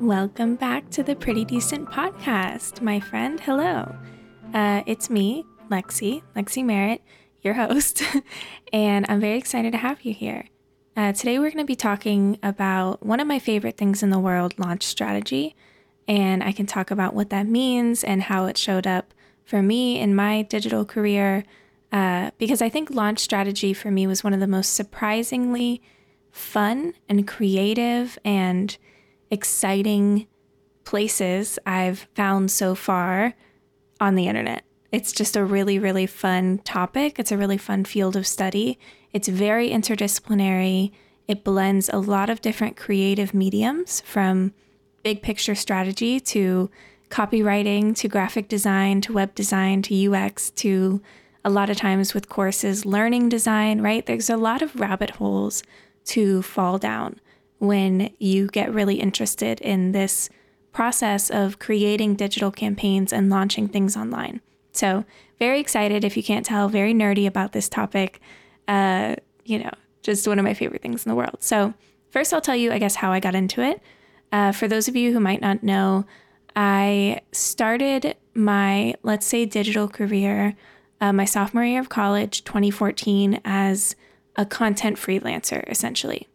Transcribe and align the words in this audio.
Welcome 0.00 0.56
back 0.56 0.90
to 0.90 1.02
the 1.02 1.16
Pretty 1.16 1.46
Decent 1.46 1.88
Podcast, 1.88 2.82
my 2.82 3.00
friend. 3.00 3.40
Hello. 3.40 3.96
Uh, 4.52 4.82
it's 4.84 5.08
me, 5.08 5.46
Lexi, 5.70 6.22
Lexi 6.36 6.62
Merritt, 6.62 7.00
your 7.40 7.54
host, 7.54 8.02
and 8.74 9.06
I'm 9.08 9.20
very 9.20 9.38
excited 9.38 9.72
to 9.72 9.78
have 9.78 10.02
you 10.02 10.12
here. 10.12 10.48
Uh, 10.98 11.14
today, 11.14 11.38
we're 11.38 11.50
going 11.50 11.64
to 11.64 11.64
be 11.64 11.74
talking 11.74 12.38
about 12.42 13.06
one 13.06 13.20
of 13.20 13.26
my 13.26 13.38
favorite 13.38 13.78
things 13.78 14.02
in 14.02 14.10
the 14.10 14.18
world 14.18 14.58
launch 14.58 14.82
strategy. 14.82 15.56
And 16.06 16.44
I 16.44 16.52
can 16.52 16.66
talk 16.66 16.90
about 16.90 17.14
what 17.14 17.30
that 17.30 17.46
means 17.46 18.04
and 18.04 18.24
how 18.24 18.44
it 18.44 18.58
showed 18.58 18.86
up 18.86 19.14
for 19.46 19.62
me 19.62 19.98
in 19.98 20.14
my 20.14 20.42
digital 20.42 20.84
career. 20.84 21.42
Uh, 21.90 22.32
because 22.36 22.60
I 22.60 22.68
think 22.68 22.90
launch 22.90 23.20
strategy 23.20 23.72
for 23.72 23.90
me 23.90 24.06
was 24.06 24.22
one 24.22 24.34
of 24.34 24.40
the 24.40 24.46
most 24.46 24.74
surprisingly 24.74 25.80
fun 26.30 26.92
and 27.08 27.26
creative 27.26 28.18
and 28.26 28.76
exciting 29.30 30.26
places 30.84 31.58
I've 31.66 32.06
found 32.14 32.50
so 32.50 32.74
far 32.74 33.34
on 34.00 34.14
the 34.14 34.28
internet. 34.28 34.62
It's 34.92 35.12
just 35.12 35.36
a 35.36 35.44
really, 35.44 35.78
really 35.78 36.06
fun 36.06 36.58
topic. 36.58 37.18
It's 37.18 37.32
a 37.32 37.36
really 37.36 37.58
fun 37.58 37.84
field 37.84 38.16
of 38.16 38.26
study. 38.26 38.78
It's 39.12 39.28
very 39.28 39.70
interdisciplinary. 39.70 40.92
It 41.26 41.44
blends 41.44 41.88
a 41.88 41.98
lot 41.98 42.30
of 42.30 42.40
different 42.40 42.76
creative 42.76 43.34
mediums 43.34 44.00
from 44.02 44.54
big 45.02 45.22
picture 45.22 45.54
strategy 45.54 46.20
to 46.20 46.70
copywriting 47.10 47.94
to 47.96 48.08
graphic 48.08 48.48
design 48.48 49.00
to 49.00 49.12
web 49.12 49.34
design 49.34 49.82
to 49.82 50.14
UX 50.14 50.50
to 50.50 51.02
a 51.44 51.50
lot 51.50 51.70
of 51.70 51.76
times 51.76 52.14
with 52.14 52.28
courses, 52.28 52.84
learning 52.84 53.28
design, 53.28 53.80
right? 53.80 54.04
There's 54.04 54.30
a 54.30 54.36
lot 54.36 54.62
of 54.62 54.74
rabbit 54.80 55.10
holes 55.10 55.62
to 56.06 56.42
fall 56.42 56.78
down 56.78 57.20
when 57.58 58.10
you 58.18 58.48
get 58.48 58.72
really 58.72 58.96
interested 58.96 59.60
in 59.60 59.92
this 59.92 60.28
process 60.72 61.30
of 61.30 61.58
creating 61.58 62.14
digital 62.14 62.50
campaigns 62.50 63.12
and 63.12 63.30
launching 63.30 63.68
things 63.68 63.96
online. 63.96 64.40
So, 64.72 65.04
very 65.38 65.60
excited 65.60 66.04
if 66.04 66.16
you 66.16 66.22
can't 66.22 66.44
tell, 66.44 66.68
very 66.68 66.92
nerdy 66.92 67.26
about 67.26 67.52
this 67.52 67.68
topic. 67.68 68.20
Uh, 68.68 69.16
you 69.44 69.58
know, 69.58 69.70
just 70.02 70.26
one 70.28 70.38
of 70.38 70.44
my 70.44 70.54
favorite 70.54 70.82
things 70.82 71.04
in 71.04 71.10
the 71.10 71.16
world. 71.16 71.36
So, 71.40 71.72
first, 72.10 72.34
I'll 72.34 72.40
tell 72.40 72.56
you, 72.56 72.72
I 72.72 72.78
guess, 72.78 72.96
how 72.96 73.12
I 73.12 73.20
got 73.20 73.34
into 73.34 73.62
it. 73.62 73.80
Uh, 74.32 74.52
for 74.52 74.68
those 74.68 74.88
of 74.88 74.96
you 74.96 75.12
who 75.12 75.20
might 75.20 75.40
not 75.40 75.62
know, 75.62 76.04
I 76.54 77.20
started 77.32 78.16
my, 78.34 78.94
let's 79.02 79.26
say, 79.26 79.46
digital 79.46 79.88
career 79.88 80.56
uh, 81.00 81.12
my 81.12 81.24
sophomore 81.24 81.64
year 81.64 81.80
of 81.80 81.88
college, 81.88 82.44
2014, 82.44 83.40
as 83.44 83.96
a 84.36 84.46
content 84.46 84.96
freelancer, 84.96 85.68
essentially. 85.68 86.28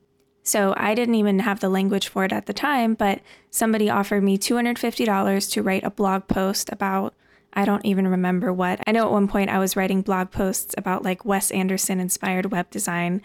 So 0.52 0.74
I 0.76 0.96
didn't 0.96 1.16
even 1.16 1.40
have 1.40 1.62
the 1.62 1.70
language 1.70 2.10
for 2.10 2.26
it 2.26 2.34
at 2.34 2.46
the 2.46 2.52
time, 2.52 2.94
but 2.94 3.22
somebody 3.52 3.90
offered 3.90 4.22
me 4.22 4.38
$250 4.38 5.52
to 5.52 5.64
write 5.64 5.86
a 5.86 5.90
blog 5.90 6.28
post 6.28 6.70
about, 6.74 7.14
I 7.54 7.64
don't 7.64 7.86
even 7.86 8.06
remember 8.06 8.52
what. 8.52 8.82
I 8.86 8.92
know 8.92 9.06
at 9.06 9.14
one 9.14 9.30
point 9.30 9.50
I 9.50 9.60
was 9.60 9.78
writing 9.78 10.02
blog 10.02 10.30
posts 10.30 10.76
about 10.78 11.06
like 11.06 11.24
Wes 11.24 11.52
Anderson 11.52 12.02
inspired 12.02 12.52
web 12.52 12.70
design. 12.70 13.22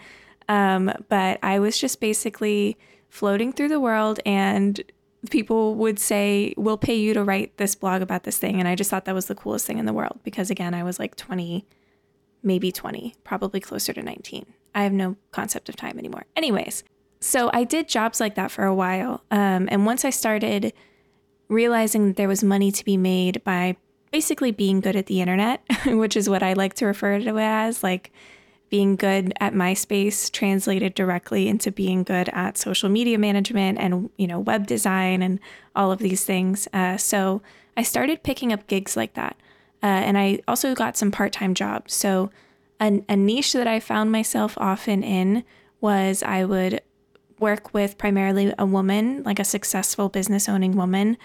Um, 0.47 0.89
but 1.09 1.37
I 1.43 1.59
was 1.59 1.77
just 1.77 1.99
basically 1.99 2.77
floating 3.09 3.51
through 3.51 3.67
the 3.67 3.81
world 3.81 4.21
and 4.25 4.81
people 5.29 5.75
would 5.75 5.99
say, 5.99 6.53
We'll 6.55 6.77
pay 6.77 6.95
you 6.95 7.13
to 7.13 7.25
write 7.25 7.57
this 7.57 7.75
blog 7.75 8.01
about 8.01 8.23
this 8.23 8.37
thing. 8.37 8.57
And 8.57 8.69
I 8.69 8.75
just 8.75 8.89
thought 8.89 9.03
that 9.03 9.13
was 9.13 9.25
the 9.25 9.35
coolest 9.35 9.67
thing 9.67 9.79
in 9.79 9.85
the 9.85 9.91
world 9.91 10.21
because, 10.23 10.49
again, 10.49 10.73
I 10.73 10.83
was 10.83 10.97
like 10.97 11.17
20, 11.17 11.67
maybe 12.41 12.71
20, 12.71 13.15
probably 13.25 13.59
closer 13.59 13.91
to 13.91 14.01
19. 14.01 14.45
I 14.73 14.83
have 14.83 14.93
no 14.93 15.17
concept 15.31 15.67
of 15.67 15.75
time 15.75 15.99
anymore. 15.99 16.25
Anyways, 16.33 16.85
so 17.19 17.49
I 17.53 17.63
did 17.63 17.87
jobs 17.87 18.19
like 18.19 18.35
that 18.35 18.51
for 18.51 18.65
a 18.65 18.75
while. 18.75 19.23
Um, 19.31 19.67
and 19.71 19.85
once 19.85 20.05
I 20.05 20.09
started 20.09 20.73
realizing 21.49 22.07
that 22.07 22.15
there 22.15 22.27
was 22.27 22.43
money 22.43 22.71
to 22.71 22.85
be 22.85 22.97
made 22.97 23.43
by 23.43 23.77
basically 24.11 24.51
being 24.51 24.79
good 24.79 24.95
at 24.95 25.07
the 25.07 25.21
internet, 25.21 25.61
which 25.85 26.15
is 26.15 26.29
what 26.29 26.43
I 26.43 26.53
like 26.53 26.73
to 26.75 26.85
refer 26.85 27.19
to 27.19 27.37
it 27.37 27.41
as, 27.41 27.83
like 27.83 28.11
being 28.69 28.95
good 28.95 29.33
at 29.39 29.53
MySpace 29.53 30.31
translated 30.31 30.93
directly 30.93 31.47
into 31.47 31.71
being 31.71 32.03
good 32.03 32.29
at 32.33 32.57
social 32.57 32.89
media 32.89 33.17
management 33.17 33.77
and 33.79 34.09
you 34.17 34.27
know 34.27 34.39
web 34.39 34.67
design 34.67 35.21
and 35.21 35.39
all 35.75 35.91
of 35.91 35.99
these 35.99 36.23
things. 36.25 36.67
Uh, 36.73 36.97
so 36.97 37.41
I 37.77 37.83
started 37.83 38.23
picking 38.23 38.51
up 38.51 38.67
gigs 38.67 38.97
like 38.97 39.13
that, 39.13 39.37
uh, 39.81 39.85
and 39.85 40.17
I 40.17 40.39
also 40.47 40.75
got 40.75 40.97
some 40.97 41.11
part-time 41.11 41.53
jobs. 41.53 41.93
So 41.93 42.29
a, 42.79 43.01
a 43.07 43.15
niche 43.15 43.53
that 43.53 43.67
I 43.67 43.79
found 43.79 44.11
myself 44.11 44.57
often 44.57 45.03
in 45.03 45.43
was 45.79 46.23
I 46.23 46.43
would 46.43 46.81
work 47.39 47.73
with 47.73 47.97
primarily 47.97 48.53
a 48.57 48.65
woman, 48.65 49.23
like 49.23 49.39
a 49.39 49.43
successful 49.43 50.09
business 50.09 50.49
owning 50.49 50.75
woman, 50.75 51.17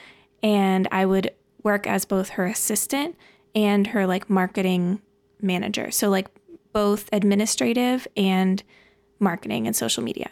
and 0.43 0.89
I 0.91 1.07
would 1.07 1.31
work 1.63 1.87
as 1.87 2.05
both 2.05 2.31
her 2.31 2.47
assistant 2.47 3.17
and 3.55 3.89
her 3.89 4.07
like 4.07 4.29
marketing 4.29 5.01
manager. 5.41 5.91
So 5.91 6.09
like 6.09 6.29
both 6.73 7.09
administrative 7.13 8.07
and 8.17 8.63
marketing 9.19 9.67
and 9.67 9.77
social 9.77 10.03
media. 10.03 10.31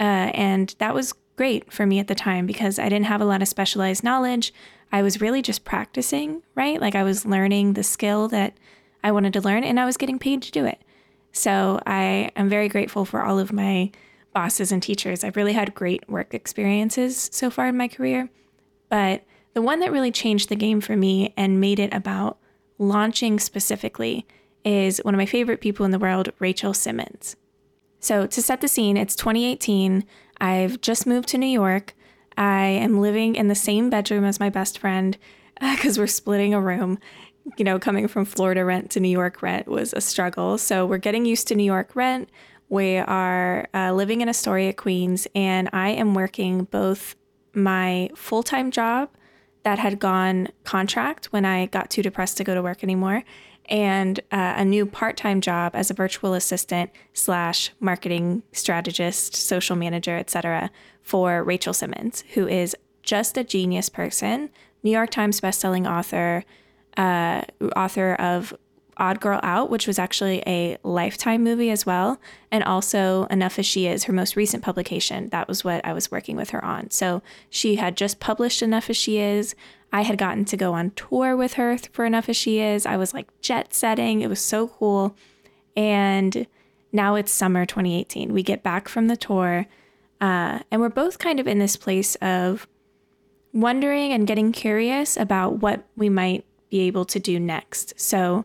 Uh, 0.00 0.32
and 0.34 0.74
that 0.78 0.94
was 0.94 1.14
great 1.36 1.72
for 1.72 1.86
me 1.86 1.98
at 1.98 2.08
the 2.08 2.14
time 2.14 2.46
because 2.46 2.78
I 2.78 2.88
didn't 2.88 3.06
have 3.06 3.20
a 3.20 3.26
lot 3.26 3.42
of 3.42 3.48
specialized 3.48 4.02
knowledge. 4.02 4.52
I 4.92 5.02
was 5.02 5.20
really 5.20 5.42
just 5.42 5.64
practicing, 5.64 6.42
right? 6.54 6.80
Like 6.80 6.94
I 6.94 7.02
was 7.02 7.26
learning 7.26 7.72
the 7.72 7.82
skill 7.82 8.28
that 8.28 8.54
I 9.02 9.12
wanted 9.12 9.32
to 9.34 9.40
learn 9.40 9.64
and 9.64 9.78
I 9.78 9.84
was 9.84 9.96
getting 9.96 10.18
paid 10.18 10.42
to 10.42 10.52
do 10.52 10.64
it. 10.64 10.80
So 11.32 11.80
I 11.86 12.30
am 12.36 12.48
very 12.48 12.68
grateful 12.68 13.04
for 13.04 13.22
all 13.22 13.38
of 13.38 13.52
my 13.52 13.90
bosses 14.34 14.70
and 14.70 14.82
teachers. 14.82 15.24
I've 15.24 15.36
really 15.36 15.54
had 15.54 15.74
great 15.74 16.08
work 16.10 16.34
experiences 16.34 17.30
so 17.32 17.48
far 17.48 17.68
in 17.68 17.76
my 17.76 17.88
career. 17.88 18.28
But 18.90 19.24
the 19.54 19.62
one 19.62 19.80
that 19.80 19.92
really 19.92 20.10
changed 20.10 20.48
the 20.48 20.56
game 20.56 20.80
for 20.80 20.96
me 20.96 21.32
and 21.36 21.60
made 21.60 21.78
it 21.78 21.94
about 21.94 22.38
launching 22.78 23.38
specifically 23.38 24.26
is 24.64 24.98
one 24.98 25.14
of 25.14 25.18
my 25.18 25.26
favorite 25.26 25.60
people 25.60 25.84
in 25.84 25.92
the 25.92 25.98
world, 25.98 26.30
Rachel 26.38 26.74
Simmons. 26.74 27.36
So, 28.00 28.26
to 28.26 28.42
set 28.42 28.60
the 28.60 28.68
scene, 28.68 28.96
it's 28.96 29.16
2018. 29.16 30.04
I've 30.40 30.80
just 30.80 31.06
moved 31.06 31.28
to 31.30 31.38
New 31.38 31.46
York. 31.46 31.94
I 32.36 32.64
am 32.64 33.00
living 33.00 33.36
in 33.36 33.48
the 33.48 33.54
same 33.54 33.88
bedroom 33.88 34.24
as 34.24 34.40
my 34.40 34.50
best 34.50 34.78
friend 34.78 35.16
because 35.60 35.96
uh, 35.96 36.02
we're 36.02 36.06
splitting 36.06 36.52
a 36.52 36.60
room. 36.60 36.98
You 37.56 37.64
know, 37.64 37.78
coming 37.78 38.08
from 38.08 38.24
Florida 38.24 38.64
rent 38.64 38.90
to 38.92 39.00
New 39.00 39.08
York 39.08 39.42
rent 39.42 39.68
was 39.68 39.92
a 39.92 40.00
struggle. 40.00 40.58
So, 40.58 40.84
we're 40.84 40.98
getting 40.98 41.24
used 41.24 41.48
to 41.48 41.54
New 41.54 41.64
York 41.64 41.94
rent. 41.94 42.28
We 42.74 42.96
are 42.96 43.68
uh, 43.72 43.92
living 43.92 44.20
in 44.20 44.28
Astoria, 44.28 44.72
Queens, 44.72 45.28
and 45.32 45.70
I 45.72 45.90
am 45.90 46.12
working 46.12 46.64
both 46.64 47.14
my 47.52 48.10
full 48.16 48.42
time 48.42 48.72
job 48.72 49.10
that 49.62 49.78
had 49.78 50.00
gone 50.00 50.48
contract 50.64 51.26
when 51.26 51.44
I 51.44 51.66
got 51.66 51.88
too 51.88 52.02
depressed 52.02 52.36
to 52.38 52.42
go 52.42 52.52
to 52.52 52.60
work 52.60 52.82
anymore, 52.82 53.22
and 53.66 54.18
uh, 54.32 54.54
a 54.56 54.64
new 54.64 54.86
part 54.86 55.16
time 55.16 55.40
job 55.40 55.76
as 55.76 55.88
a 55.88 55.94
virtual 55.94 56.34
assistant 56.34 56.90
slash 57.12 57.70
marketing 57.78 58.42
strategist, 58.50 59.36
social 59.36 59.76
manager, 59.76 60.16
etc. 60.16 60.68
for 61.00 61.44
Rachel 61.44 61.74
Simmons, 61.74 62.24
who 62.34 62.48
is 62.48 62.74
just 63.04 63.38
a 63.38 63.44
genius 63.44 63.88
person, 63.88 64.50
New 64.82 64.90
York 64.90 65.10
Times 65.10 65.40
bestselling 65.40 65.88
author, 65.88 66.44
uh, 66.96 67.42
author 67.76 68.14
of 68.14 68.52
Odd 68.96 69.20
Girl 69.20 69.40
Out, 69.42 69.70
which 69.70 69.86
was 69.86 69.98
actually 69.98 70.42
a 70.46 70.76
Lifetime 70.82 71.42
movie 71.42 71.70
as 71.70 71.84
well, 71.84 72.20
and 72.50 72.64
also 72.64 73.24
Enough 73.26 73.58
as 73.58 73.66
She 73.66 73.86
Is, 73.86 74.04
her 74.04 74.12
most 74.12 74.36
recent 74.36 74.62
publication. 74.62 75.28
That 75.30 75.48
was 75.48 75.64
what 75.64 75.84
I 75.84 75.92
was 75.92 76.10
working 76.10 76.36
with 76.36 76.50
her 76.50 76.64
on. 76.64 76.90
So 76.90 77.22
she 77.50 77.76
had 77.76 77.96
just 77.96 78.20
published 78.20 78.62
Enough 78.62 78.90
as 78.90 78.96
She 78.96 79.18
Is. 79.18 79.54
I 79.92 80.02
had 80.02 80.18
gotten 80.18 80.44
to 80.46 80.56
go 80.56 80.72
on 80.72 80.90
tour 80.92 81.36
with 81.36 81.54
her 81.54 81.78
for 81.92 82.04
Enough 82.04 82.28
as 82.28 82.36
She 82.36 82.58
Is. 82.58 82.86
I 82.86 82.96
was 82.96 83.14
like 83.14 83.28
jet 83.40 83.74
setting. 83.74 84.20
It 84.20 84.28
was 84.28 84.40
so 84.40 84.68
cool. 84.68 85.16
And 85.76 86.46
now 86.92 87.16
it's 87.16 87.32
summer 87.32 87.66
2018. 87.66 88.32
We 88.32 88.42
get 88.42 88.62
back 88.62 88.88
from 88.88 89.08
the 89.08 89.16
tour, 89.16 89.66
uh, 90.20 90.60
and 90.70 90.80
we're 90.80 90.88
both 90.88 91.18
kind 91.18 91.40
of 91.40 91.46
in 91.46 91.58
this 91.58 91.76
place 91.76 92.14
of 92.16 92.68
wondering 93.52 94.12
and 94.12 94.26
getting 94.26 94.52
curious 94.52 95.16
about 95.16 95.60
what 95.60 95.84
we 95.96 96.08
might 96.08 96.44
be 96.70 96.80
able 96.80 97.04
to 97.04 97.20
do 97.20 97.38
next. 97.38 97.94
So 97.98 98.44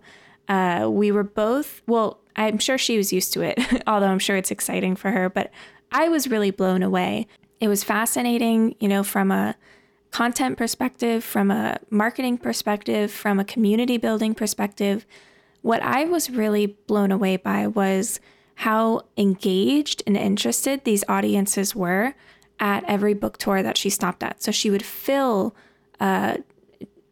uh, 0.50 0.90
we 0.90 1.12
were 1.12 1.24
both, 1.24 1.82
well, 1.88 2.20
I'm 2.36 2.58
sure 2.58 2.78
she 2.78 2.98
was 2.98 3.14
used 3.14 3.32
to 3.34 3.42
it, 3.42 3.60
although 3.88 4.08
I'm 4.08 4.20
sure 4.20 4.36
it's 4.36 4.52
exciting 4.52 4.96
for 4.96 5.12
her, 5.12 5.30
but 5.30 5.52
I 5.92 6.10
was 6.10 6.28
really 6.28 6.52
blown 6.52 6.84
away. 6.84 7.28
It 7.60 7.68
was 7.68 7.84
fascinating, 7.84 8.76
you 8.80 8.88
know, 8.88 9.04
from 9.04 9.32
a 9.32 9.56
content 10.12 10.58
perspective, 10.58 11.24
from 11.24 11.52
a 11.52 11.80
marketing 11.90 12.38
perspective, 12.38 13.12
from 13.12 13.40
a 13.40 13.46
community 13.46 13.98
building 13.98 14.34
perspective, 14.34 15.06
what 15.62 15.82
I 15.84 16.06
was 16.06 16.30
really 16.30 16.68
blown 16.68 17.12
away 17.12 17.38
by 17.38 17.68
was 17.68 18.20
how 18.56 19.02
engaged 19.18 20.04
and 20.08 20.18
interested 20.18 20.84
these 20.84 21.04
audiences 21.08 21.76
were 21.76 22.14
at 22.60 22.84
every 22.86 23.14
book 23.14 23.38
tour 23.38 23.62
that 23.64 23.78
she 23.78 23.90
stopped 23.90 24.24
at. 24.24 24.42
So 24.42 24.52
she 24.52 24.70
would 24.70 24.84
fill 24.84 25.56
uh, 26.00 26.38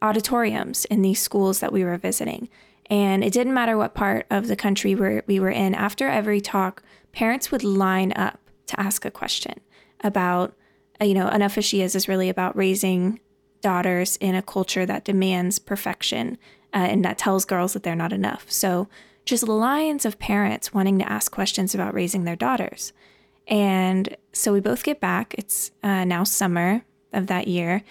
auditoriums 0.01 0.85
in 0.85 1.01
these 1.01 1.21
schools 1.21 1.59
that 1.59 1.71
we 1.71 1.83
were 1.83 1.97
visiting. 1.97 2.49
And 2.89 3.23
it 3.23 3.33
didn't 3.33 3.53
matter 3.53 3.77
what 3.77 3.93
part 3.93 4.25
of 4.29 4.47
the 4.47 4.55
country 4.55 4.95
we 4.95 5.39
were 5.39 5.49
in. 5.49 5.75
After 5.75 6.07
every 6.07 6.39
talk, 6.39 6.83
parents 7.11 7.51
would 7.51 7.63
line 7.63 8.13
up 8.15 8.39
to 8.67 8.79
ask 8.79 9.03
a 9.05 9.11
question 9.11 9.59
about 10.01 10.53
uh, 11.01 11.05
you 11.05 11.13
know, 11.13 11.27
Enough 11.29 11.57
as 11.57 11.65
She 11.65 11.81
Is 11.81 11.95
is 11.95 12.07
really 12.07 12.29
about 12.29 12.55
raising 12.55 13.19
daughters 13.61 14.17
in 14.17 14.35
a 14.35 14.41
culture 14.41 14.85
that 14.85 15.05
demands 15.05 15.59
perfection 15.59 16.37
uh, 16.73 16.77
and 16.77 17.03
that 17.05 17.17
tells 17.17 17.45
girls 17.45 17.73
that 17.73 17.83
they're 17.83 17.95
not 17.95 18.13
enough. 18.13 18.45
So, 18.51 18.87
just 19.25 19.47
lines 19.47 20.05
of 20.05 20.19
parents 20.19 20.73
wanting 20.73 20.99
to 20.99 21.11
ask 21.11 21.31
questions 21.31 21.75
about 21.75 21.93
raising 21.93 22.23
their 22.23 22.37
daughters. 22.37 22.93
And 23.45 24.15
so 24.31 24.53
we 24.53 24.61
both 24.61 24.83
get 24.83 25.01
back. 25.01 25.35
It's 25.37 25.71
uh, 25.83 26.05
now 26.05 26.23
summer 26.23 26.83
of 27.11 27.27
that 27.27 27.47
year, 27.47 27.83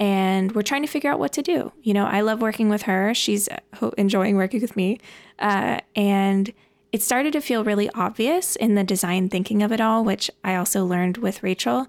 and 0.00 0.52
we're 0.52 0.62
trying 0.62 0.80
to 0.80 0.88
figure 0.88 1.12
out 1.12 1.18
what 1.18 1.32
to 1.34 1.42
do. 1.42 1.72
You 1.82 1.92
know, 1.92 2.06
I 2.06 2.22
love 2.22 2.40
working 2.40 2.70
with 2.70 2.82
her. 2.82 3.14
She's 3.14 3.48
uh, 3.48 3.90
enjoying 3.98 4.34
working 4.34 4.62
with 4.62 4.74
me. 4.74 4.98
Uh, 5.38 5.80
and 5.94 6.50
it 6.90 7.02
started 7.02 7.34
to 7.34 7.40
feel 7.42 7.62
really 7.62 7.90
obvious 7.90 8.56
in 8.56 8.74
the 8.74 8.82
design 8.82 9.28
thinking 9.28 9.62
of 9.62 9.70
it 9.70 9.80
all, 9.80 10.02
which 10.02 10.30
I 10.42 10.56
also 10.56 10.86
learned 10.86 11.18
with 11.18 11.42
Rachel, 11.42 11.86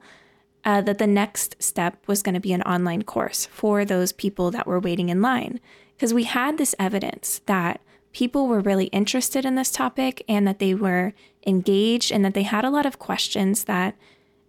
uh, 0.66 0.81
that 0.81 0.98
the 0.98 1.08
next 1.08 1.56
step 1.63 2.04
was 2.06 2.22
going 2.22 2.36
to 2.36 2.42
be 2.42 2.54
an 2.54 2.62
online 2.63 3.04
course 3.04 3.46
for 3.46 3.86
those 3.86 4.12
people 4.12 4.52
that 4.52 4.68
were 4.68 4.80
waiting 4.80 5.08
in 5.08 5.22
line. 5.22 5.62
Because 5.96 6.13
we 6.13 6.25
had 6.25 6.58
this 6.58 6.75
evidence 6.78 7.42
that 7.46 7.80
people 8.12 8.48
were 8.48 8.60
really 8.60 8.88
interested 8.88 9.46
in 9.46 9.56
this 9.56 9.72
topic 9.72 10.22
and 10.28 10.46
that 10.46 10.60
they 10.60 10.75
were 10.75 11.13
engaged 11.48 12.12
and 12.12 12.25
that 12.25 12.34
they 12.34 12.44
had 12.44 12.66
a 12.66 12.69
lot 12.69 12.86
of 12.86 13.00
questions 13.00 13.63
that, 13.63 13.96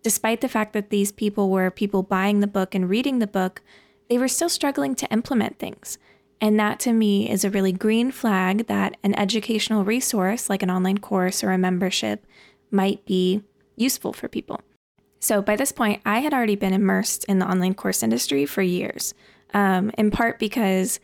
despite 0.03 0.41
the 0.41 0.49
fact 0.49 0.73
that 0.73 0.91
these 0.91 1.13
people 1.13 1.51
were 1.51 1.71
people 1.71 2.03
buying 2.03 2.41
the 2.41 2.47
book 2.47 2.75
and 2.75 2.89
reading 2.89 3.19
the 3.19 3.27
book, 3.27 3.63
they 4.09 4.19
were 4.19 4.29
still 4.29 4.49
struggling 4.49 4.95
to 4.97 5.11
implement 5.13 5.59
things. 5.59 5.99
And 6.41 6.59
that 6.59 6.81
to 6.81 6.93
me 6.93 7.31
is 7.31 7.45
a 7.45 7.51
really 7.51 7.73
green 7.73 8.11
flag 8.11 8.67
that 8.67 8.97
an 9.05 9.17
educational 9.17 9.85
resource 9.85 10.51
like 10.51 10.63
an 10.63 10.71
online 10.71 10.99
course 10.99 11.45
or 11.45 11.53
a 11.53 11.59
membership 11.59 12.27
might 12.71 13.05
be 13.07 13.43
useful 13.77 14.13
for 14.13 14.29
people. 14.29 14.61
So 15.21 15.41
by 15.41 15.55
this 15.55 15.71
point, 15.71 16.03
I 16.05 16.19
had 16.19 16.35
already 16.35 16.57
been 16.57 16.73
immersed 16.73 17.25
in 17.27 17.39
the 17.39 17.49
online 17.49 17.75
course 17.75 18.03
industry 18.03 18.45
for 18.45 18.61
years, 18.61 19.15
um, 19.55 19.93
in 19.97 20.11
part 20.11 20.41
because 20.41 20.99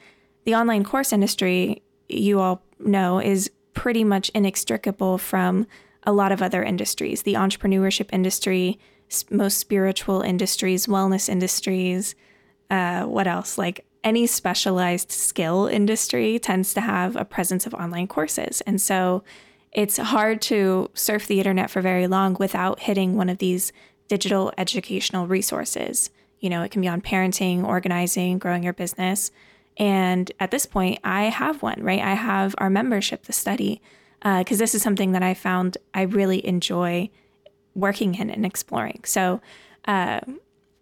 the 0.45 0.57
online 0.57 0.83
course 0.83 1.13
industry, 1.13 1.83
you 2.09 2.41
all 2.41 2.63
know, 2.81 3.21
is 3.21 3.49
pretty 3.75 4.03
much 4.03 4.29
inextricable 4.31 5.19
from 5.19 5.69
a 6.09 6.13
lot 6.13 6.33
of 6.33 6.41
other 6.41 6.65
industries 6.65 7.23
the 7.23 7.35
entrepreneurship 7.35 8.09
industry, 8.13 8.79
most 9.31 9.59
spiritual 9.59 10.23
industries, 10.23 10.87
wellness 10.87 11.29
industries. 11.29 12.15
Uh, 12.71 13.03
what 13.05 13.27
else? 13.27 13.59
Like 13.59 13.85
any 14.03 14.27
specialized 14.27 15.13
skill 15.13 15.67
industry 15.67 16.39
tends 16.39 16.73
to 16.73 16.81
have 16.81 17.15
a 17.15 17.27
presence 17.27 17.67
of 17.67 17.75
online 17.75 18.07
courses. 18.07 18.63
And 18.63 18.81
so 18.81 19.23
it's 19.71 19.99
hard 19.99 20.41
to 20.43 20.91
surf 20.95 21.27
the 21.27 21.39
internet 21.39 21.71
for 21.71 21.83
very 21.83 22.07
long 22.07 22.37
without 22.41 22.81
hitting 22.81 23.15
one 23.15 23.29
of 23.29 23.37
these 23.37 23.71
digital 24.09 24.51
educational 24.57 25.27
resources. 25.27 26.09
You 26.41 26.49
know, 26.49 26.63
it 26.63 26.71
can 26.71 26.81
be 26.81 26.89
on 26.89 27.03
parenting, 27.03 27.65
organizing, 27.65 28.39
growing 28.39 28.63
your 28.63 28.73
business. 28.73 29.31
And 29.77 30.33
at 30.41 30.53
this 30.53 30.65
point, 30.65 31.01
I 31.05 31.25
have 31.25 31.61
one, 31.61 31.83
right? 31.83 32.01
I 32.01 32.15
have 32.15 32.55
our 32.57 32.71
membership, 32.71 33.25
the 33.25 33.35
study, 33.35 33.83
because 34.21 34.59
uh, 34.59 34.65
this 34.65 34.75
is 34.75 34.83
something 34.83 35.13
that 35.13 35.23
I 35.23 35.35
found 35.35 35.79
I 35.95 36.03
really 36.03 36.45
enjoy 36.47 37.11
working 37.75 38.17
in 38.17 38.31
and 38.31 38.45
exploring. 38.45 39.03
So, 39.05 39.41
uh, 39.87 40.21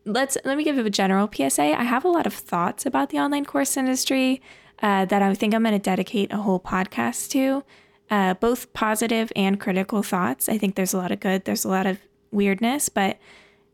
let's 0.07 0.39
let 0.45 0.57
me 0.57 0.65
give 0.65 0.79
a 0.79 0.89
general 0.89 1.29
PSA. 1.33 1.79
I 1.79 1.83
have 1.83 2.05
a 2.05 2.09
lot 2.09 2.27
of 2.27 2.33
thoughts 2.33 2.87
about 2.87 3.11
the 3.11 3.19
online 3.19 3.45
course 3.45 3.77
industry 3.77 4.41
uh, 4.83 5.05
that 5.07 5.23
I 5.23 5.35
think 5.35 5.55
I'm 5.55 5.63
going 5.63 5.75
to 5.75 5.79
dedicate 5.79 6.33
a 6.33 6.39
whole 6.39 6.61
podcast 6.61 7.31
to, 7.31 7.65
uh, 8.11 8.35
both 8.35 8.73
positive 8.73 9.33
and 9.35 9.61
critical 9.61 10.03
thoughts. 10.03 10.49
I 10.49 10.59
think 10.59 10.75
there's 10.75 10.95
a 10.95 10.99
lot 10.99 11.13
of 11.13 11.21
good, 11.21 11.45
there's 11.45 11.65
a 11.65 11.69
lot 11.69 11.87
of 11.87 11.99
weirdness, 12.31 12.89
but 12.89 13.19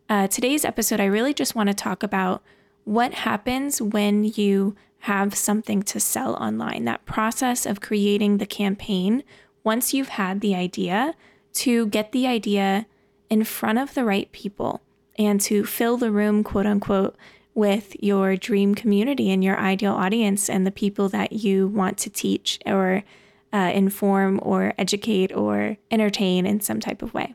uh, 0.08 0.28
today's 0.28 0.64
episode, 0.64 1.00
I 1.00 1.06
really 1.06 1.34
just 1.34 1.54
want 1.54 1.68
to 1.68 1.74
talk 1.74 2.02
about 2.02 2.42
what 2.84 3.14
happens 3.14 3.80
when 3.80 4.24
you 4.24 4.76
have 5.00 5.34
something 5.34 5.82
to 5.82 5.98
sell 5.98 6.34
online. 6.34 6.84
That 6.84 7.04
process 7.04 7.66
of 7.66 7.80
creating 7.80 8.38
the 8.38 8.46
campaign 8.46 9.24
once 9.64 9.94
you've 9.94 10.08
had 10.08 10.40
the 10.40 10.54
idea 10.54 11.14
to 11.54 11.86
get 11.86 12.12
the 12.12 12.26
idea 12.26 12.86
in 13.30 13.44
front 13.44 13.78
of 13.78 13.94
the 13.94 14.04
right 14.04 14.30
people 14.32 14.80
and 15.18 15.40
to 15.40 15.64
fill 15.64 15.96
the 15.96 16.10
room, 16.10 16.42
quote 16.42 16.66
unquote, 16.66 17.16
with 17.54 17.94
your 18.02 18.36
dream 18.36 18.74
community 18.74 19.30
and 19.30 19.44
your 19.44 19.58
ideal 19.58 19.92
audience 19.92 20.48
and 20.48 20.66
the 20.66 20.70
people 20.70 21.08
that 21.10 21.32
you 21.32 21.68
want 21.68 21.98
to 21.98 22.10
teach 22.10 22.58
or 22.64 23.04
uh, 23.52 23.70
inform 23.74 24.40
or 24.42 24.72
educate 24.78 25.32
or 25.34 25.76
entertain 25.90 26.46
in 26.46 26.60
some 26.60 26.80
type 26.80 27.02
of 27.02 27.12
way. 27.12 27.34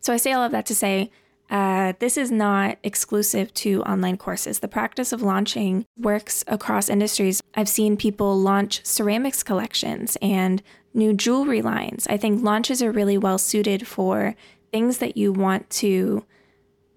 So 0.00 0.12
I 0.12 0.18
say 0.18 0.32
all 0.32 0.42
of 0.42 0.52
that 0.52 0.66
to 0.66 0.74
say, 0.74 1.10
uh, 1.50 1.94
this 1.98 2.18
is 2.18 2.30
not 2.30 2.76
exclusive 2.82 3.52
to 3.54 3.82
online 3.84 4.18
courses. 4.18 4.58
The 4.58 4.68
practice 4.68 5.12
of 5.14 5.22
launching 5.22 5.86
works 5.96 6.44
across 6.46 6.90
industries. 6.90 7.42
I've 7.54 7.70
seen 7.70 7.96
people 7.96 8.38
launch 8.38 8.84
ceramics 8.84 9.42
collections 9.42 10.18
and 10.20 10.62
new 10.94 11.12
jewelry 11.12 11.62
lines. 11.62 12.06
I 12.08 12.16
think 12.16 12.42
launches 12.42 12.82
are 12.82 12.92
really 12.92 13.18
well 13.18 13.38
suited 13.38 13.86
for 13.86 14.34
things 14.72 14.98
that 14.98 15.16
you 15.16 15.32
want 15.32 15.68
to 15.70 16.24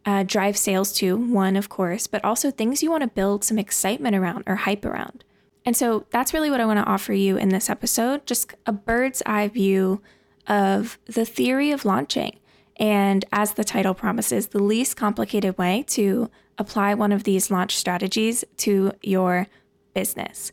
uh, 0.05 0.23
drive 0.23 0.57
sales 0.57 0.91
to, 0.93 1.15
one, 1.15 1.55
of 1.55 1.69
course, 1.69 2.07
but 2.07 2.23
also 2.23 2.49
things 2.49 2.81
you 2.81 2.89
want 2.89 3.03
to 3.03 3.07
build 3.07 3.43
some 3.43 3.59
excitement 3.59 4.15
around 4.15 4.43
or 4.47 4.55
hype 4.55 4.85
around. 4.85 5.23
And 5.65 5.77
so 5.77 6.05
that's 6.09 6.33
really 6.33 6.49
what 6.49 6.59
I 6.59 6.65
want 6.65 6.79
to 6.79 6.91
offer 6.91 7.13
you 7.13 7.37
in 7.37 7.49
this 7.49 7.69
episode 7.69 8.25
just 8.25 8.53
a 8.65 8.71
bird's 8.71 9.21
eye 9.25 9.47
view 9.47 10.01
of 10.47 10.97
the 11.05 11.25
theory 11.25 11.71
of 11.71 11.85
launching. 11.85 12.39
And 12.77 13.25
as 13.31 13.53
the 13.53 13.63
title 13.63 13.93
promises, 13.93 14.47
the 14.47 14.63
least 14.63 14.97
complicated 14.97 15.57
way 15.57 15.83
to 15.89 16.31
apply 16.57 16.95
one 16.95 17.11
of 17.11 17.23
these 17.23 17.51
launch 17.51 17.77
strategies 17.77 18.43
to 18.57 18.93
your 19.03 19.47
business. 19.93 20.51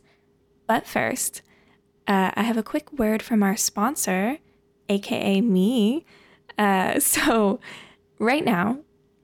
But 0.67 0.85
first, 0.85 1.41
uh, 2.09 2.31
I 2.33 2.41
have 2.41 2.57
a 2.57 2.63
quick 2.63 2.91
word 2.91 3.21
from 3.21 3.43
our 3.43 3.55
sponsor, 3.55 4.39
aka 4.89 5.39
me. 5.41 6.05
Uh, 6.57 6.99
so, 6.99 7.59
right 8.17 8.43
now, 8.43 8.79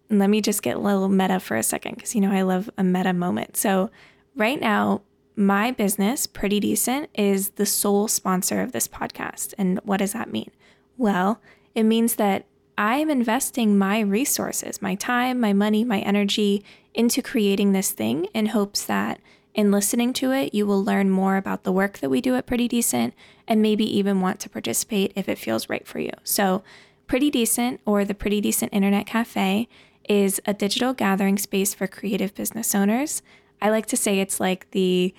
let 0.10 0.30
me 0.30 0.40
just 0.40 0.62
get 0.62 0.78
a 0.78 0.80
little 0.80 1.10
meta 1.10 1.40
for 1.40 1.58
a 1.58 1.64
second 1.64 1.96
because 1.96 2.14
you 2.14 2.22
know 2.22 2.32
I 2.32 2.44
love 2.44 2.70
a 2.78 2.84
meta 2.84 3.12
moment. 3.12 3.58
So, 3.58 3.90
right 4.36 4.62
now, 4.62 5.02
my 5.36 5.72
business, 5.72 6.28
Pretty 6.28 6.60
Decent, 6.60 7.10
is 7.16 7.50
the 7.52 7.66
sole 7.66 8.08
sponsor 8.08 8.62
of 8.62 8.72
this 8.72 8.88
podcast. 8.88 9.56
And 9.58 9.80
what 9.84 9.98
does 9.98 10.14
that 10.14 10.32
mean? 10.32 10.52
Well, 10.96 11.42
it 11.74 11.84
means 11.84 12.16
that 12.16 12.46
I 12.78 12.98
am 12.98 13.10
investing 13.10 13.78
my 13.78 14.00
resources, 14.00 14.82
my 14.82 14.96
time, 14.96 15.40
my 15.40 15.54
money, 15.54 15.84
my 15.84 16.00
energy 16.02 16.64
into 16.94 17.22
creating 17.22 17.72
this 17.72 17.92
thing 17.92 18.26
in 18.34 18.48
hopes 18.48 18.86
that 18.86 19.20
in 19.56 19.72
listening 19.72 20.12
to 20.14 20.32
it, 20.34 20.54
you 20.54 20.68
will 20.68 20.84
learn 20.84 21.10
more 21.10 21.38
about 21.38 21.64
the 21.64 21.72
work 21.72 22.00
that 22.00 22.10
we 22.10 22.20
do 22.20 22.36
at 22.36 22.46
Pretty 22.46 22.68
Decent 22.68 23.14
and 23.48 23.62
maybe 23.62 23.86
even 23.98 24.20
want 24.20 24.40
to 24.42 24.50
participate 24.50 25.14
if 25.16 25.30
it 25.30 25.38
feels 25.38 25.70
right 25.70 25.88
for 25.88 26.00
you. 26.00 26.12
So, 26.24 26.62
Pretty 27.08 27.32
Decent 27.32 27.80
or 27.86 28.04
the 28.04 28.14
Pretty 28.14 28.42
Decent 28.42 28.74
Internet 28.74 29.08
Cafe 29.08 29.70
is 30.10 30.42
a 30.46 30.54
digital 30.54 30.94
gathering 30.94 31.38
space 31.38 31.74
for 31.74 31.88
creative 31.88 32.36
business 32.36 32.76
owners. 32.76 33.22
I 33.62 33.70
like 33.70 33.86
to 33.88 33.98
say 33.98 34.20
it's 34.20 34.42
like 34.42 34.70
the 34.72 35.14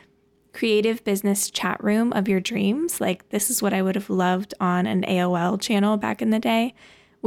creative 0.53 1.03
business 1.03 1.51
chat 1.51 1.83
room 1.83 2.13
of 2.13 2.29
your 2.29 2.41
dreams. 2.41 3.01
Like, 3.01 3.29
this 3.31 3.51
is 3.51 3.63
what 3.63 3.73
I 3.73 3.81
would 3.81 3.95
have 3.95 4.11
loved 4.11 4.53
on 4.61 4.87
an 4.87 5.03
AOL 5.03 5.61
channel 5.61 5.97
back 5.97 6.21
in 6.21 6.31
the 6.31 6.39
day. 6.39 6.75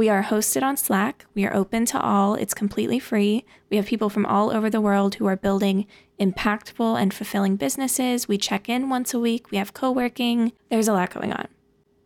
We 0.00 0.08
are 0.08 0.22
hosted 0.22 0.62
on 0.62 0.78
Slack. 0.78 1.26
We 1.34 1.44
are 1.44 1.54
open 1.54 1.84
to 1.84 2.00
all. 2.00 2.34
It's 2.34 2.54
completely 2.54 2.98
free. 2.98 3.44
We 3.68 3.76
have 3.76 3.84
people 3.84 4.08
from 4.08 4.24
all 4.24 4.50
over 4.50 4.70
the 4.70 4.80
world 4.80 5.16
who 5.16 5.26
are 5.26 5.36
building 5.36 5.86
impactful 6.18 6.98
and 6.98 7.12
fulfilling 7.12 7.56
businesses. 7.56 8.26
We 8.26 8.38
check 8.38 8.70
in 8.70 8.88
once 8.88 9.12
a 9.12 9.20
week. 9.20 9.50
We 9.50 9.58
have 9.58 9.74
co 9.74 9.90
working. 9.90 10.52
There's 10.70 10.88
a 10.88 10.94
lot 10.94 11.12
going 11.12 11.34
on. 11.34 11.48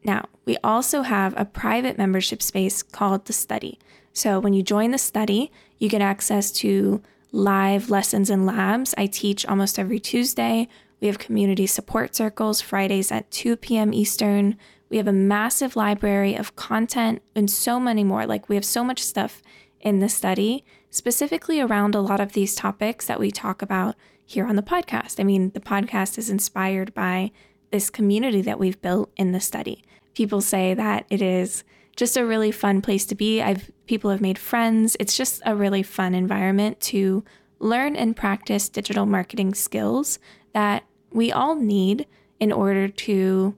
Now, 0.03 0.25
we 0.45 0.57
also 0.65 1.03
have 1.03 1.35
a 1.37 1.45
private 1.45 1.97
membership 1.97 2.43
space 2.43 2.83
called 2.83 3.27
The 3.27 3.33
Study. 3.33 3.79
So 4.13 4.41
when 4.41 4.55
you 4.55 4.65
join 4.65 4.91
the 4.91 4.99
study, 4.99 5.53
you 5.79 5.89
get 5.89 6.03
access 6.03 6.51
to 6.51 7.01
live 7.31 7.91
lessons 7.91 8.29
and 8.29 8.45
labs. 8.45 8.97
I 8.99 9.07
teach 9.07 9.47
almost 9.47 9.79
every 9.79 10.01
Tuesday. 10.01 10.67
We 11.01 11.07
have 11.07 11.21
community 11.21 11.69
support 11.69 12.17
circles 12.17 12.61
Fridays 12.61 13.13
at 13.13 13.31
2 13.31 13.55
p.m. 13.55 13.95
Eastern. 13.95 14.57
We 14.95 14.99
have 14.99 15.09
a 15.09 15.13
massive 15.13 15.75
library 15.75 16.37
of 16.37 16.55
content 16.55 17.21
and 17.35 17.51
so 17.51 17.81
many 17.81 18.05
more. 18.05 18.27
Like, 18.27 18.49
we 18.49 18.55
have 18.55 18.65
so 18.65 18.85
much 18.85 19.03
stuff 19.03 19.43
in 19.81 19.99
the 19.99 20.09
study, 20.09 20.65
specifically 20.89 21.61
around 21.61 21.97
a 21.97 22.01
lot 22.01 22.21
of 22.21 22.33
these 22.33 22.55
topics 22.55 23.05
that 23.07 23.19
we 23.19 23.33
talk 23.33 23.61
about 23.61 23.97
here 24.25 24.47
on 24.47 24.55
the 24.55 24.63
podcast. 24.63 25.19
I 25.19 25.25
mean, 25.25 25.51
the 25.51 25.59
podcast 25.59 26.17
is 26.17 26.31
inspired 26.31 26.95
by 26.95 27.33
this 27.73 27.91
community 27.91 28.41
that 28.43 28.61
we've 28.61 28.81
built 28.81 29.11
in 29.17 29.33
the 29.33 29.41
study. 29.41 29.83
People 30.15 30.41
say 30.41 30.75
that 30.75 31.07
it 31.11 31.21
is 31.21 31.65
just 31.97 32.17
a 32.17 32.25
really 32.25 32.53
fun 32.53 32.81
place 32.81 33.05
to 33.07 33.17
be. 33.17 33.43
I've 33.43 33.73
people 33.87 34.13
have 34.13 34.21
made 34.21 34.39
friends. 34.39 34.97
It's 35.01 35.17
just 35.17 35.43
a 35.45 35.57
really 35.57 35.83
fun 35.83 36.15
environment 36.15 36.79
to 36.83 37.25
learn 37.59 37.97
and 37.97 38.15
practice 38.15 38.69
digital 38.69 39.07
marketing 39.07 39.55
skills 39.55 40.21
that 40.53 40.85
we 41.11 41.33
all 41.33 41.57
need 41.57 42.07
in 42.39 42.53
order 42.53 42.87
to 42.87 43.57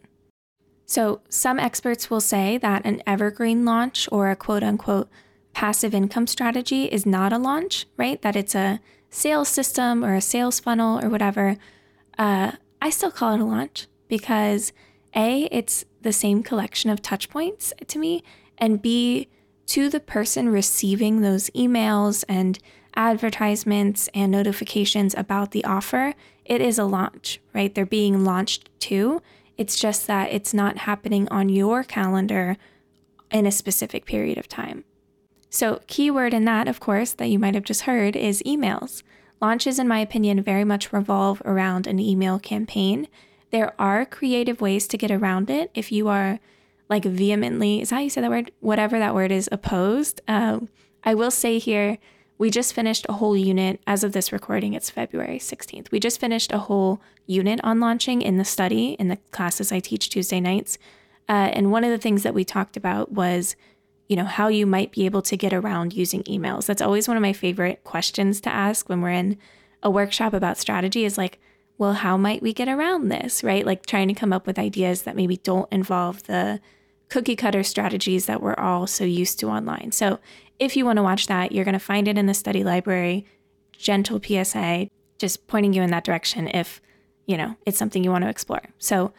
So, 0.85 1.21
some 1.29 1.57
experts 1.57 2.09
will 2.09 2.19
say 2.19 2.57
that 2.57 2.83
an 2.83 3.01
evergreen 3.07 3.63
launch 3.63 4.09
or 4.11 4.29
a 4.29 4.35
quote 4.35 4.63
unquote 4.63 5.09
passive 5.53 5.93
income 5.93 6.27
strategy 6.27 6.85
is 6.85 7.05
not 7.05 7.31
a 7.31 7.37
launch, 7.37 7.85
right? 7.95 8.21
That 8.21 8.35
it's 8.35 8.55
a 8.55 8.81
sales 9.09 9.47
system 9.47 10.03
or 10.03 10.15
a 10.15 10.21
sales 10.21 10.59
funnel 10.59 10.99
or 11.01 11.09
whatever. 11.09 11.55
Uh, 12.17 12.53
I 12.81 12.89
still 12.89 13.11
call 13.11 13.35
it 13.35 13.39
a 13.39 13.45
launch 13.45 13.87
because 14.09 14.73
A, 15.15 15.47
it's 15.51 15.85
the 16.01 16.11
same 16.11 16.43
collection 16.43 16.89
of 16.89 17.01
touch 17.01 17.29
points 17.29 17.73
to 17.87 17.99
me, 17.99 18.23
and 18.57 18.81
B, 18.81 19.29
to 19.67 19.89
the 19.89 19.99
person 19.99 20.49
receiving 20.49 21.21
those 21.21 21.49
emails 21.51 22.25
and 22.27 22.59
advertisements 22.95 24.09
and 24.13 24.31
notifications 24.31 25.13
about 25.15 25.51
the 25.51 25.63
offer, 25.63 26.13
it 26.45 26.61
is 26.61 26.77
a 26.77 26.83
launch, 26.83 27.39
right? 27.53 27.73
They're 27.73 27.85
being 27.85 28.23
launched 28.23 28.69
too. 28.79 29.21
It's 29.57 29.79
just 29.79 30.07
that 30.07 30.31
it's 30.31 30.53
not 30.53 30.79
happening 30.79 31.27
on 31.29 31.49
your 31.49 31.83
calendar 31.83 32.57
in 33.31 33.45
a 33.45 33.51
specific 33.51 34.05
period 34.05 34.37
of 34.37 34.47
time. 34.47 34.83
So, 35.49 35.81
keyword 35.87 36.33
in 36.33 36.45
that, 36.45 36.67
of 36.67 36.79
course, 36.79 37.11
that 37.13 37.27
you 37.27 37.37
might 37.37 37.55
have 37.55 37.65
just 37.65 37.81
heard 37.81 38.15
is 38.15 38.41
emails. 38.43 39.03
Launches, 39.41 39.79
in 39.79 39.87
my 39.87 39.99
opinion, 39.99 40.41
very 40.41 40.63
much 40.63 40.93
revolve 40.93 41.41
around 41.43 41.87
an 41.87 41.99
email 41.99 42.39
campaign. 42.39 43.07
There 43.51 43.73
are 43.79 44.05
creative 44.05 44.61
ways 44.61 44.87
to 44.87 44.97
get 44.97 45.11
around 45.11 45.49
it 45.49 45.69
if 45.73 45.91
you 45.91 46.07
are 46.07 46.39
like 46.91 47.05
vehemently, 47.05 47.81
is 47.81 47.89
that 47.89 47.95
how 47.95 48.01
you 48.01 48.09
say 48.09 48.19
that 48.19 48.29
word? 48.29 48.51
Whatever 48.59 48.99
that 48.99 49.15
word 49.15 49.31
is, 49.31 49.47
opposed. 49.51 50.19
Uh, 50.27 50.59
I 51.05 51.15
will 51.15 51.31
say 51.31 51.57
here, 51.57 51.97
we 52.41 52.49
just 52.49 52.73
finished 52.73 53.05
a 53.07 53.13
whole 53.13 53.37
unit. 53.37 53.79
As 53.85 54.03
of 54.03 54.13
this 54.13 54.31
recording, 54.31 54.73
it's 54.73 54.89
February 54.89 55.37
16th. 55.37 55.91
We 55.91 55.99
just 55.99 56.19
finished 56.19 56.51
a 56.51 56.57
whole 56.57 56.99
unit 57.27 57.59
on 57.63 57.79
launching 57.79 58.23
in 58.23 58.37
the 58.37 58.43
study 58.43 58.93
in 58.93 59.09
the 59.09 59.17
classes 59.29 59.71
I 59.71 59.79
teach 59.79 60.09
Tuesday 60.09 60.39
nights. 60.39 60.79
Uh, 61.29 61.51
and 61.53 61.71
one 61.71 61.83
of 61.83 61.91
the 61.91 61.99
things 61.99 62.23
that 62.23 62.33
we 62.33 62.43
talked 62.43 62.75
about 62.75 63.11
was, 63.11 63.55
you 64.09 64.15
know, 64.15 64.25
how 64.25 64.47
you 64.47 64.65
might 64.65 64.91
be 64.91 65.05
able 65.05 65.21
to 65.21 65.37
get 65.37 65.53
around 65.53 65.93
using 65.93 66.23
emails. 66.23 66.65
That's 66.65 66.81
always 66.81 67.07
one 67.07 67.15
of 67.15 67.21
my 67.21 67.31
favorite 67.31 67.83
questions 67.83 68.41
to 68.41 68.49
ask 68.49 68.89
when 68.89 69.01
we're 69.01 69.11
in 69.11 69.37
a 69.83 69.91
workshop 69.91 70.33
about 70.33 70.57
strategy 70.57 71.05
is 71.05 71.19
like, 71.19 71.39
well, 71.77 71.93
how 71.93 72.17
might 72.17 72.41
we 72.41 72.53
get 72.53 72.67
around 72.67 73.09
this, 73.09 73.43
right? 73.43 73.67
Like 73.67 73.85
trying 73.85 74.07
to 74.07 74.15
come 74.15 74.33
up 74.33 74.47
with 74.47 74.57
ideas 74.57 75.03
that 75.03 75.15
maybe 75.15 75.37
don't 75.37 75.71
involve 75.71 76.23
the 76.23 76.59
cookie 77.07 77.35
cutter 77.35 77.61
strategies 77.61 78.25
that 78.25 78.41
we're 78.41 78.55
all 78.55 78.87
so 78.87 79.03
used 79.03 79.37
to 79.41 79.49
online. 79.49 79.91
So 79.91 80.19
if 80.61 80.77
you 80.77 80.85
want 80.85 80.97
to 80.97 81.03
watch 81.03 81.25
that, 81.25 81.51
you're 81.51 81.65
going 81.65 81.73
to 81.73 81.79
find 81.79 82.07
it 82.07 82.19
in 82.19 82.27
the 82.27 82.35
study 82.35 82.63
library. 82.63 83.25
Gentle 83.71 84.21
PSA, 84.23 84.87
just 85.17 85.47
pointing 85.47 85.73
you 85.73 85.81
in 85.81 85.89
that 85.89 86.03
direction 86.03 86.47
if, 86.49 86.79
you 87.25 87.35
know, 87.35 87.55
it's 87.65 87.79
something 87.79 88.03
you 88.03 88.11
want 88.11 88.23
to 88.23 88.29
explore. 88.29 88.61
So, 88.77 89.11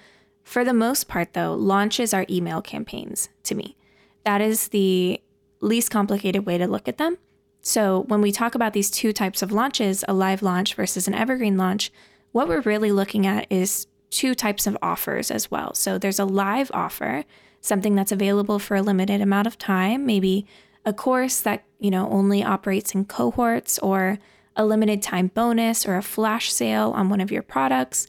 for 0.44 0.64
the 0.64 0.72
most 0.72 1.08
part, 1.08 1.34
though, 1.34 1.54
launches 1.54 2.14
are 2.14 2.26
email 2.30 2.62
campaigns 2.62 3.28
to 3.44 3.56
me. 3.56 3.76
That 4.24 4.40
is 4.40 4.68
the 4.68 5.20
least 5.60 5.90
complicated 5.90 6.46
way 6.46 6.58
to 6.58 6.66
look 6.66 6.86
at 6.86 6.98
them. 6.98 7.18
So, 7.60 8.04
when 8.06 8.20
we 8.20 8.30
talk 8.30 8.54
about 8.54 8.72
these 8.72 8.90
two 8.90 9.12
types 9.12 9.42
of 9.42 9.50
launches, 9.50 10.04
a 10.06 10.14
live 10.14 10.42
launch 10.42 10.74
versus 10.74 11.08
an 11.08 11.14
evergreen 11.14 11.56
launch, 11.56 11.90
what 12.30 12.46
we're 12.46 12.60
really 12.60 12.92
looking 12.92 13.26
at 13.26 13.50
is 13.50 13.88
two 14.10 14.36
types 14.36 14.68
of 14.68 14.78
offers 14.80 15.28
as 15.28 15.50
well. 15.50 15.74
So, 15.74 15.98
there's 15.98 16.20
a 16.20 16.24
live 16.24 16.70
offer, 16.72 17.24
something 17.60 17.96
that's 17.96 18.12
available 18.12 18.60
for 18.60 18.76
a 18.76 18.82
limited 18.82 19.20
amount 19.20 19.48
of 19.48 19.58
time, 19.58 20.06
maybe 20.06 20.46
a 20.84 20.92
course 20.92 21.40
that, 21.40 21.64
you 21.78 21.90
know, 21.90 22.08
only 22.10 22.42
operates 22.42 22.94
in 22.94 23.04
cohorts 23.04 23.78
or 23.78 24.18
a 24.56 24.64
limited 24.64 25.02
time 25.02 25.28
bonus 25.28 25.86
or 25.86 25.96
a 25.96 26.02
flash 26.02 26.52
sale 26.52 26.90
on 26.94 27.08
one 27.08 27.20
of 27.20 27.30
your 27.30 27.42
products. 27.42 28.06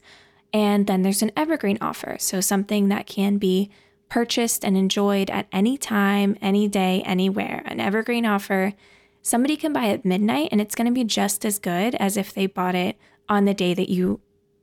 And 0.52 0.86
then 0.86 1.02
there's 1.02 1.22
an 1.22 1.32
evergreen 1.36 1.78
offer, 1.80 2.16
so 2.18 2.40
something 2.40 2.88
that 2.88 3.06
can 3.06 3.38
be 3.38 3.70
purchased 4.08 4.64
and 4.64 4.76
enjoyed 4.76 5.30
at 5.30 5.48
any 5.52 5.76
time, 5.76 6.36
any 6.40 6.68
day, 6.68 7.02
anywhere. 7.04 7.62
An 7.64 7.80
evergreen 7.80 8.26
offer, 8.26 8.74
somebody 9.22 9.56
can 9.56 9.72
buy 9.72 9.86
at 9.88 10.04
midnight 10.04 10.50
and 10.52 10.60
it's 10.60 10.74
going 10.74 10.86
to 10.86 10.92
be 10.92 11.04
just 11.04 11.44
as 11.44 11.58
good 11.58 11.94
as 11.96 12.16
if 12.16 12.32
they 12.32 12.46
bought 12.46 12.74
it 12.74 12.96
on 13.28 13.44
the 13.44 13.54
day 13.54 13.74
that 13.74 13.88
you 13.88 14.20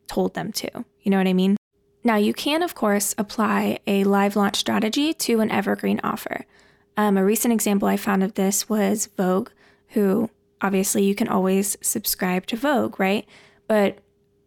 told 0.08 0.34
them 0.34 0.52
to. 0.54 0.86
You 1.02 1.12
know 1.12 1.18
what 1.18 1.28
I 1.28 1.34
mean? 1.34 1.58
Now, 2.04 2.16
you 2.16 2.34
can, 2.34 2.64
of 2.64 2.76
course, 2.76 3.14
apply 3.18 3.80
a 3.86 4.04
live 4.04 4.36
launch 4.36 4.56
strategy 4.56 5.14
to 5.14 5.40
an 5.40 5.52
evergreen 5.52 6.00
offer. 6.04 6.46
Um, 6.98 7.18
a 7.18 7.26
recent 7.26 7.54
example 7.54 7.88
I 7.88 7.98
found 7.98 8.24
of 8.24 8.34
this 8.34 8.68
was 8.70 9.08
Vogue, 9.18 9.50
who 9.90 10.30
obviously 10.62 11.04
you 11.04 11.16
can 11.16 11.28
always 11.28 11.78
subscribe 11.82 12.46
to 12.48 12.58
Vogue, 12.58 13.00
right? 13.00 13.28
But 13.68 14.00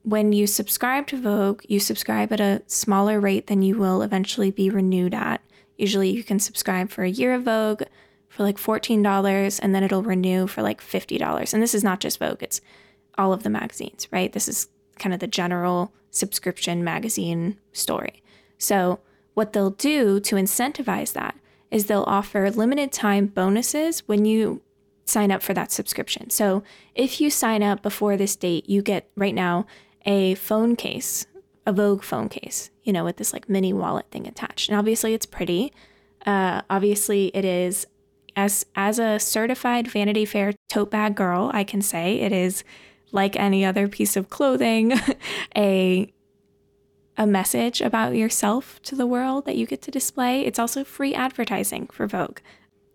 when 0.02 0.32
you 0.32 0.46
subscribe 0.46 1.06
to 1.08 1.20
Vogue, 1.20 1.62
you 1.66 1.80
subscribe 1.80 2.32
at 2.32 2.40
a 2.40 2.62
smaller 2.66 3.18
rate 3.18 3.46
than 3.46 3.62
you 3.62 3.76
will 3.76 4.02
eventually 4.02 4.50
be 4.50 4.70
renewed 4.70 5.14
at. 5.14 5.40
Usually 5.78 6.10
you 6.10 6.22
can 6.22 6.38
subscribe 6.38 6.90
for 6.90 7.02
a 7.02 7.10
year 7.10 7.34
of 7.34 7.44
Vogue 7.44 7.82
for 8.28 8.42
like 8.42 8.58
$14 8.58 9.60
and 9.62 9.74
then 9.74 9.82
it'll 9.82 10.02
renew 10.02 10.46
for 10.46 10.62
like 10.62 10.80
$50. 10.80 11.54
And 11.54 11.62
this 11.62 11.74
is 11.74 11.84
not 11.84 12.00
just 12.00 12.18
Vogue, 12.18 12.42
it's 12.42 12.60
all 13.16 13.32
of 13.32 13.42
the 13.42 13.50
magazines, 13.50 14.06
right? 14.10 14.32
This 14.32 14.48
is 14.48 14.68
kind 14.98 15.14
of 15.14 15.20
the 15.20 15.26
general 15.26 15.92
subscription 16.10 16.84
magazine 16.84 17.58
story. 17.72 18.22
So, 18.58 19.00
what 19.34 19.52
they'll 19.52 19.70
do 19.70 20.20
to 20.20 20.36
incentivize 20.36 21.12
that 21.14 21.34
is 21.74 21.86
they'll 21.86 22.04
offer 22.06 22.48
limited 22.52 22.92
time 22.92 23.26
bonuses 23.26 24.04
when 24.06 24.24
you 24.24 24.62
sign 25.04 25.32
up 25.32 25.42
for 25.42 25.52
that 25.54 25.72
subscription. 25.72 26.30
So 26.30 26.62
if 26.94 27.20
you 27.20 27.30
sign 27.30 27.64
up 27.64 27.82
before 27.82 28.16
this 28.16 28.36
date, 28.36 28.70
you 28.70 28.80
get 28.80 29.10
right 29.16 29.34
now 29.34 29.66
a 30.06 30.36
phone 30.36 30.76
case, 30.76 31.26
a 31.66 31.72
Vogue 31.72 32.04
phone 32.04 32.28
case, 32.28 32.70
you 32.84 32.92
know, 32.92 33.02
with 33.02 33.16
this 33.16 33.32
like 33.32 33.48
mini 33.48 33.72
wallet 33.72 34.06
thing 34.12 34.28
attached. 34.28 34.68
And 34.68 34.78
obviously 34.78 35.14
it's 35.14 35.26
pretty. 35.26 35.72
Uh, 36.24 36.62
obviously 36.70 37.32
it 37.34 37.44
is 37.44 37.88
as 38.36 38.64
as 38.76 39.00
a 39.00 39.18
certified 39.18 39.88
Vanity 39.88 40.24
Fair 40.24 40.52
tote 40.68 40.92
bag 40.92 41.16
girl, 41.16 41.50
I 41.52 41.64
can 41.64 41.82
say 41.82 42.20
it 42.20 42.30
is 42.30 42.62
like 43.10 43.34
any 43.34 43.64
other 43.64 43.88
piece 43.88 44.16
of 44.16 44.30
clothing, 44.30 44.92
a 45.56 46.12
a 47.16 47.26
message 47.26 47.80
about 47.80 48.16
yourself 48.16 48.80
to 48.82 48.94
the 48.94 49.06
world 49.06 49.44
that 49.46 49.56
you 49.56 49.66
get 49.66 49.82
to 49.82 49.90
display. 49.90 50.42
It's 50.42 50.58
also 50.58 50.84
free 50.84 51.14
advertising 51.14 51.88
for 51.88 52.06
Vogue. 52.06 52.38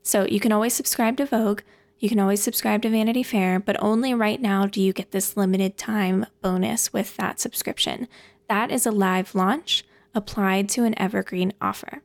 So 0.01 0.25
you 0.25 0.39
can 0.39 0.51
always 0.51 0.73
subscribe 0.73 1.17
to 1.17 1.25
Vogue. 1.25 1.61
You 1.99 2.09
can 2.09 2.19
always 2.19 2.41
subscribe 2.41 2.81
to 2.83 2.89
Vanity 2.89 3.23
Fair, 3.23 3.59
but 3.59 3.81
only 3.81 4.13
right 4.13 4.41
now 4.41 4.65
do 4.65 4.81
you 4.81 4.93
get 4.93 5.11
this 5.11 5.37
limited 5.37 5.77
time 5.77 6.25
bonus 6.41 6.93
with 6.93 7.15
that 7.17 7.39
subscription. 7.39 8.07
That 8.47 8.71
is 8.71 8.85
a 8.85 8.91
live 8.91 9.35
launch 9.35 9.85
applied 10.15 10.69
to 10.69 10.83
an 10.83 10.97
evergreen 10.99 11.53
offer. 11.61 12.01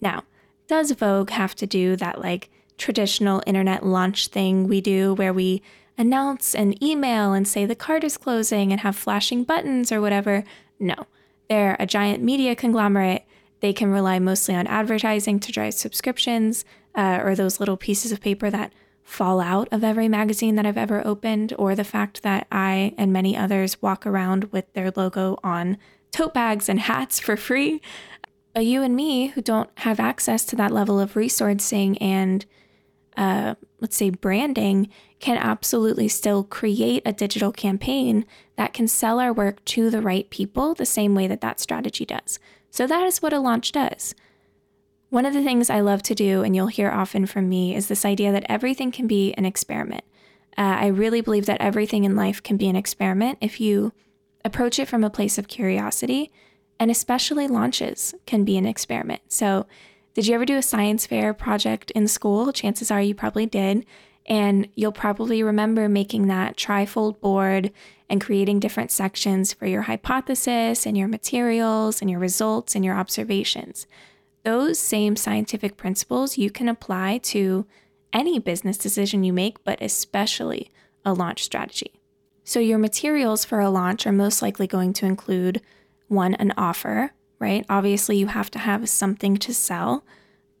Now, 0.00 0.24
does 0.66 0.90
Vogue 0.92 1.30
have 1.30 1.54
to 1.56 1.66
do 1.66 1.96
that 1.96 2.20
like 2.20 2.50
traditional 2.76 3.42
internet 3.46 3.84
launch 3.84 4.28
thing 4.28 4.68
we 4.68 4.80
do 4.80 5.14
where 5.14 5.32
we 5.32 5.62
announce 5.96 6.54
an 6.54 6.82
email 6.82 7.32
and 7.32 7.48
say 7.48 7.64
the 7.64 7.74
card 7.74 8.04
is 8.04 8.16
closing 8.16 8.70
and 8.70 8.82
have 8.82 8.94
flashing 8.94 9.44
buttons 9.44 9.90
or 9.90 10.00
whatever? 10.00 10.44
No, 10.80 11.06
they're 11.48 11.76
a 11.78 11.86
giant 11.86 12.22
media 12.22 12.54
conglomerate. 12.54 13.24
They 13.60 13.72
can 13.72 13.90
rely 13.90 14.18
mostly 14.18 14.54
on 14.54 14.66
advertising 14.66 15.40
to 15.40 15.52
drive 15.52 15.74
subscriptions 15.74 16.64
uh, 16.94 17.20
or 17.22 17.34
those 17.34 17.58
little 17.58 17.76
pieces 17.76 18.12
of 18.12 18.20
paper 18.20 18.50
that 18.50 18.72
fall 19.02 19.40
out 19.40 19.68
of 19.72 19.82
every 19.82 20.06
magazine 20.06 20.54
that 20.56 20.66
I've 20.66 20.76
ever 20.76 21.04
opened, 21.06 21.54
or 21.58 21.74
the 21.74 21.82
fact 21.82 22.22
that 22.22 22.46
I 22.52 22.94
and 22.98 23.12
many 23.12 23.36
others 23.36 23.80
walk 23.80 24.06
around 24.06 24.44
with 24.52 24.70
their 24.74 24.92
logo 24.94 25.38
on 25.42 25.78
tote 26.10 26.34
bags 26.34 26.68
and 26.68 26.78
hats 26.78 27.18
for 27.18 27.36
free. 27.36 27.80
But 28.54 28.66
you 28.66 28.82
and 28.82 28.94
me, 28.94 29.28
who 29.28 29.40
don't 29.40 29.70
have 29.78 29.98
access 29.98 30.44
to 30.46 30.56
that 30.56 30.72
level 30.72 31.00
of 31.00 31.14
resourcing 31.14 31.96
and, 32.00 32.44
uh, 33.18 33.56
let's 33.80 33.96
say, 33.96 34.10
branding, 34.10 34.88
can 35.18 35.36
absolutely 35.36 36.06
still 36.06 36.44
create 36.44 37.02
a 37.04 37.12
digital 37.12 37.50
campaign 37.50 38.24
that 38.54 38.72
can 38.72 38.86
sell 38.86 39.18
our 39.18 39.32
work 39.32 39.62
to 39.64 39.90
the 39.90 40.00
right 40.00 40.30
people 40.30 40.72
the 40.72 40.86
same 40.86 41.16
way 41.16 41.26
that 41.26 41.40
that 41.40 41.58
strategy 41.58 42.06
does. 42.06 42.38
So, 42.70 42.86
that 42.86 43.04
is 43.06 43.20
what 43.20 43.32
a 43.32 43.40
launch 43.40 43.72
does. 43.72 44.14
One 45.10 45.26
of 45.26 45.34
the 45.34 45.42
things 45.42 45.68
I 45.68 45.80
love 45.80 46.02
to 46.04 46.14
do, 46.14 46.42
and 46.42 46.54
you'll 46.54 46.68
hear 46.68 46.90
often 46.90 47.26
from 47.26 47.48
me, 47.48 47.74
is 47.74 47.88
this 47.88 48.04
idea 48.04 48.30
that 48.30 48.46
everything 48.48 48.92
can 48.92 49.08
be 49.08 49.34
an 49.34 49.44
experiment. 49.44 50.04
Uh, 50.56 50.76
I 50.78 50.86
really 50.86 51.20
believe 51.20 51.46
that 51.46 51.60
everything 51.60 52.04
in 52.04 52.14
life 52.14 52.42
can 52.42 52.56
be 52.56 52.68
an 52.68 52.76
experiment 52.76 53.38
if 53.40 53.60
you 53.60 53.92
approach 54.44 54.78
it 54.78 54.86
from 54.86 55.02
a 55.02 55.10
place 55.10 55.38
of 55.38 55.48
curiosity, 55.48 56.30
and 56.78 56.88
especially 56.88 57.48
launches 57.48 58.14
can 58.26 58.44
be 58.44 58.56
an 58.56 58.66
experiment. 58.66 59.22
So, 59.28 59.66
did 60.18 60.26
you 60.26 60.34
ever 60.34 60.44
do 60.44 60.56
a 60.56 60.62
science 60.62 61.06
fair 61.06 61.32
project 61.32 61.92
in 61.92 62.08
school? 62.08 62.52
Chances 62.52 62.90
are 62.90 63.00
you 63.00 63.14
probably 63.14 63.46
did. 63.46 63.86
And 64.26 64.68
you'll 64.74 64.90
probably 64.90 65.44
remember 65.44 65.88
making 65.88 66.26
that 66.26 66.56
trifold 66.56 67.20
board 67.20 67.70
and 68.10 68.20
creating 68.20 68.58
different 68.58 68.90
sections 68.90 69.52
for 69.52 69.66
your 69.66 69.82
hypothesis 69.82 70.86
and 70.86 70.98
your 70.98 71.06
materials 71.06 72.00
and 72.00 72.10
your 72.10 72.18
results 72.18 72.74
and 72.74 72.84
your 72.84 72.96
observations. 72.96 73.86
Those 74.42 74.80
same 74.80 75.14
scientific 75.14 75.76
principles 75.76 76.36
you 76.36 76.50
can 76.50 76.68
apply 76.68 77.18
to 77.18 77.64
any 78.12 78.40
business 78.40 78.76
decision 78.76 79.22
you 79.22 79.32
make, 79.32 79.62
but 79.62 79.80
especially 79.80 80.72
a 81.04 81.14
launch 81.14 81.44
strategy. 81.44 82.00
So, 82.42 82.58
your 82.58 82.78
materials 82.78 83.44
for 83.44 83.60
a 83.60 83.70
launch 83.70 84.04
are 84.04 84.10
most 84.10 84.42
likely 84.42 84.66
going 84.66 84.94
to 84.94 85.06
include 85.06 85.62
one, 86.08 86.34
an 86.34 86.54
offer, 86.56 87.12
right? 87.38 87.64
Obviously, 87.68 88.16
you 88.16 88.26
have 88.26 88.50
to 88.52 88.58
have 88.58 88.88
something 88.88 89.36
to 89.38 89.54
sell. 89.54 90.04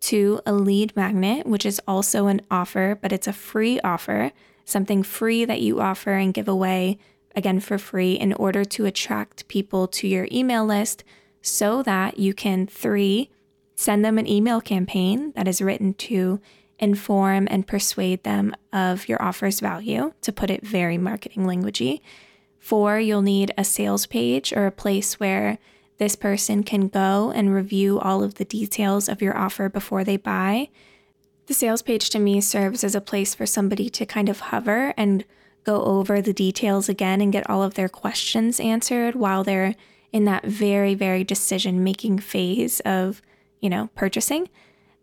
Two, 0.00 0.40
a 0.46 0.52
lead 0.52 0.94
magnet, 0.94 1.46
which 1.46 1.66
is 1.66 1.80
also 1.86 2.26
an 2.26 2.40
offer, 2.50 2.98
but 3.00 3.12
it's 3.12 3.26
a 3.26 3.32
free 3.32 3.80
offer, 3.80 4.32
something 4.64 5.02
free 5.02 5.44
that 5.44 5.60
you 5.60 5.80
offer 5.80 6.12
and 6.12 6.34
give 6.34 6.48
away 6.48 6.98
again 7.34 7.60
for 7.60 7.78
free 7.78 8.14
in 8.14 8.32
order 8.34 8.64
to 8.64 8.84
attract 8.84 9.48
people 9.48 9.86
to 9.88 10.06
your 10.06 10.28
email 10.30 10.64
list 10.64 11.04
so 11.42 11.82
that 11.82 12.18
you 12.18 12.34
can, 12.34 12.66
three, 12.66 13.30
send 13.74 14.04
them 14.04 14.18
an 14.18 14.26
email 14.26 14.60
campaign 14.60 15.32
that 15.36 15.48
is 15.48 15.62
written 15.62 15.94
to 15.94 16.40
inform 16.78 17.48
and 17.50 17.66
persuade 17.66 18.22
them 18.22 18.54
of 18.72 19.08
your 19.08 19.20
offer's 19.22 19.60
value, 19.60 20.12
to 20.20 20.32
put 20.32 20.50
it 20.50 20.66
very 20.66 20.98
marketing 20.98 21.44
languagey. 21.44 22.00
Four, 22.58 23.00
you'll 23.00 23.22
need 23.22 23.52
a 23.56 23.64
sales 23.64 24.06
page 24.06 24.52
or 24.52 24.66
a 24.66 24.72
place 24.72 25.18
where 25.18 25.58
this 25.98 26.16
person 26.16 26.62
can 26.62 26.88
go 26.88 27.30
and 27.34 27.54
review 27.54 27.98
all 27.98 28.22
of 28.22 28.34
the 28.36 28.44
details 28.44 29.08
of 29.08 29.20
your 29.20 29.36
offer 29.36 29.68
before 29.68 30.04
they 30.04 30.16
buy. 30.16 30.68
The 31.46 31.54
sales 31.54 31.82
page 31.82 32.10
to 32.10 32.18
me 32.18 32.40
serves 32.40 32.84
as 32.84 32.94
a 32.94 33.00
place 33.00 33.34
for 33.34 33.46
somebody 33.46 33.88
to 33.90 34.06
kind 34.06 34.28
of 34.28 34.40
hover 34.40 34.94
and 34.96 35.24
go 35.64 35.82
over 35.82 36.22
the 36.22 36.32
details 36.32 36.88
again 36.88 37.20
and 37.20 37.32
get 37.32 37.48
all 37.48 37.62
of 37.62 37.74
their 37.74 37.88
questions 37.88 38.60
answered 38.60 39.14
while 39.14 39.44
they're 39.44 39.74
in 40.12 40.24
that 40.24 40.44
very, 40.44 40.94
very 40.94 41.24
decision 41.24 41.84
making 41.84 42.18
phase 42.18 42.80
of, 42.80 43.20
you 43.60 43.68
know, 43.68 43.90
purchasing. 43.94 44.48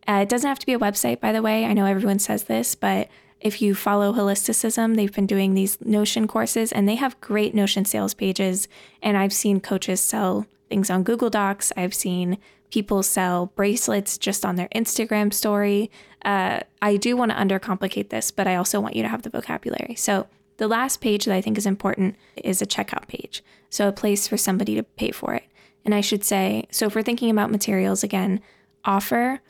Uh, 0.08 0.20
it 0.24 0.30
doesn't 0.30 0.48
have 0.48 0.60
to 0.60 0.66
be 0.66 0.74
a 0.74 0.80
website, 0.80 1.20
by 1.20 1.32
the 1.32 1.42
way. 1.42 1.66
I 1.66 1.74
know 1.74 1.86
everyone 1.86 2.20
says 2.20 2.44
this, 2.46 2.76
but 2.76 3.10
if 3.42 3.62
you 3.62 3.76
follow 3.76 4.14
Holisticism, 4.14 4.96
they've 4.96 5.14
been 5.14 5.28
doing 5.28 5.54
these 5.54 5.80
Notion 5.82 6.28
courses 6.28 6.72
and 6.72 6.88
they 6.88 6.96
have 6.96 7.20
great 7.22 7.54
Notion 7.54 7.86
sales 7.86 8.14
pages. 8.14 8.68
And 9.02 9.18
I've 9.18 9.34
seen 9.34 9.60
coaches 9.60 10.02
sell 10.02 10.46
things 10.70 10.90
on 10.90 11.04
Google 11.04 11.30
Docs. 11.30 11.72
I've 11.78 11.94
seen 11.94 12.38
people 12.72 13.04
sell 13.04 13.48
bracelets 13.56 14.18
just 14.18 14.46
on 14.46 14.56
their 14.56 14.70
Instagram 14.76 15.34
story. 15.34 15.92
Uh, 16.24 16.60
I 16.82 16.98
do 16.98 17.16
want 17.16 17.32
to 17.32 17.38
undercomplicate 17.38 18.10
this, 18.10 18.32
but 18.32 18.48
I 18.48 18.56
also 18.56 18.80
want 18.80 18.96
you 18.96 19.04
to 19.04 19.10
have 19.10 19.22
the 19.22 19.30
vocabulary. 19.30 19.96
So, 19.96 20.28
the 20.58 20.68
last 20.70 21.02
page 21.02 21.26
that 21.26 21.36
I 21.36 21.42
think 21.42 21.58
is 21.58 21.66
important 21.66 22.16
is 22.36 22.62
a 22.62 22.66
checkout 22.66 23.08
page. 23.08 23.44
So, 23.70 23.88
a 23.88 23.94
place 23.94 24.28
for 24.28 24.38
somebody 24.38 24.76
to 24.76 24.84
pay 24.84 25.12
for 25.12 25.34
it. 25.34 25.44
And 25.84 25.94
I 25.94 26.02
should 26.02 26.24
say, 26.24 26.68
so 26.72 26.88
if 26.88 26.96
we're 26.96 27.04
thinking 27.04 27.30
about 27.30 27.52
materials 27.52 28.04
again, 28.04 28.42
offer, 28.84 29.42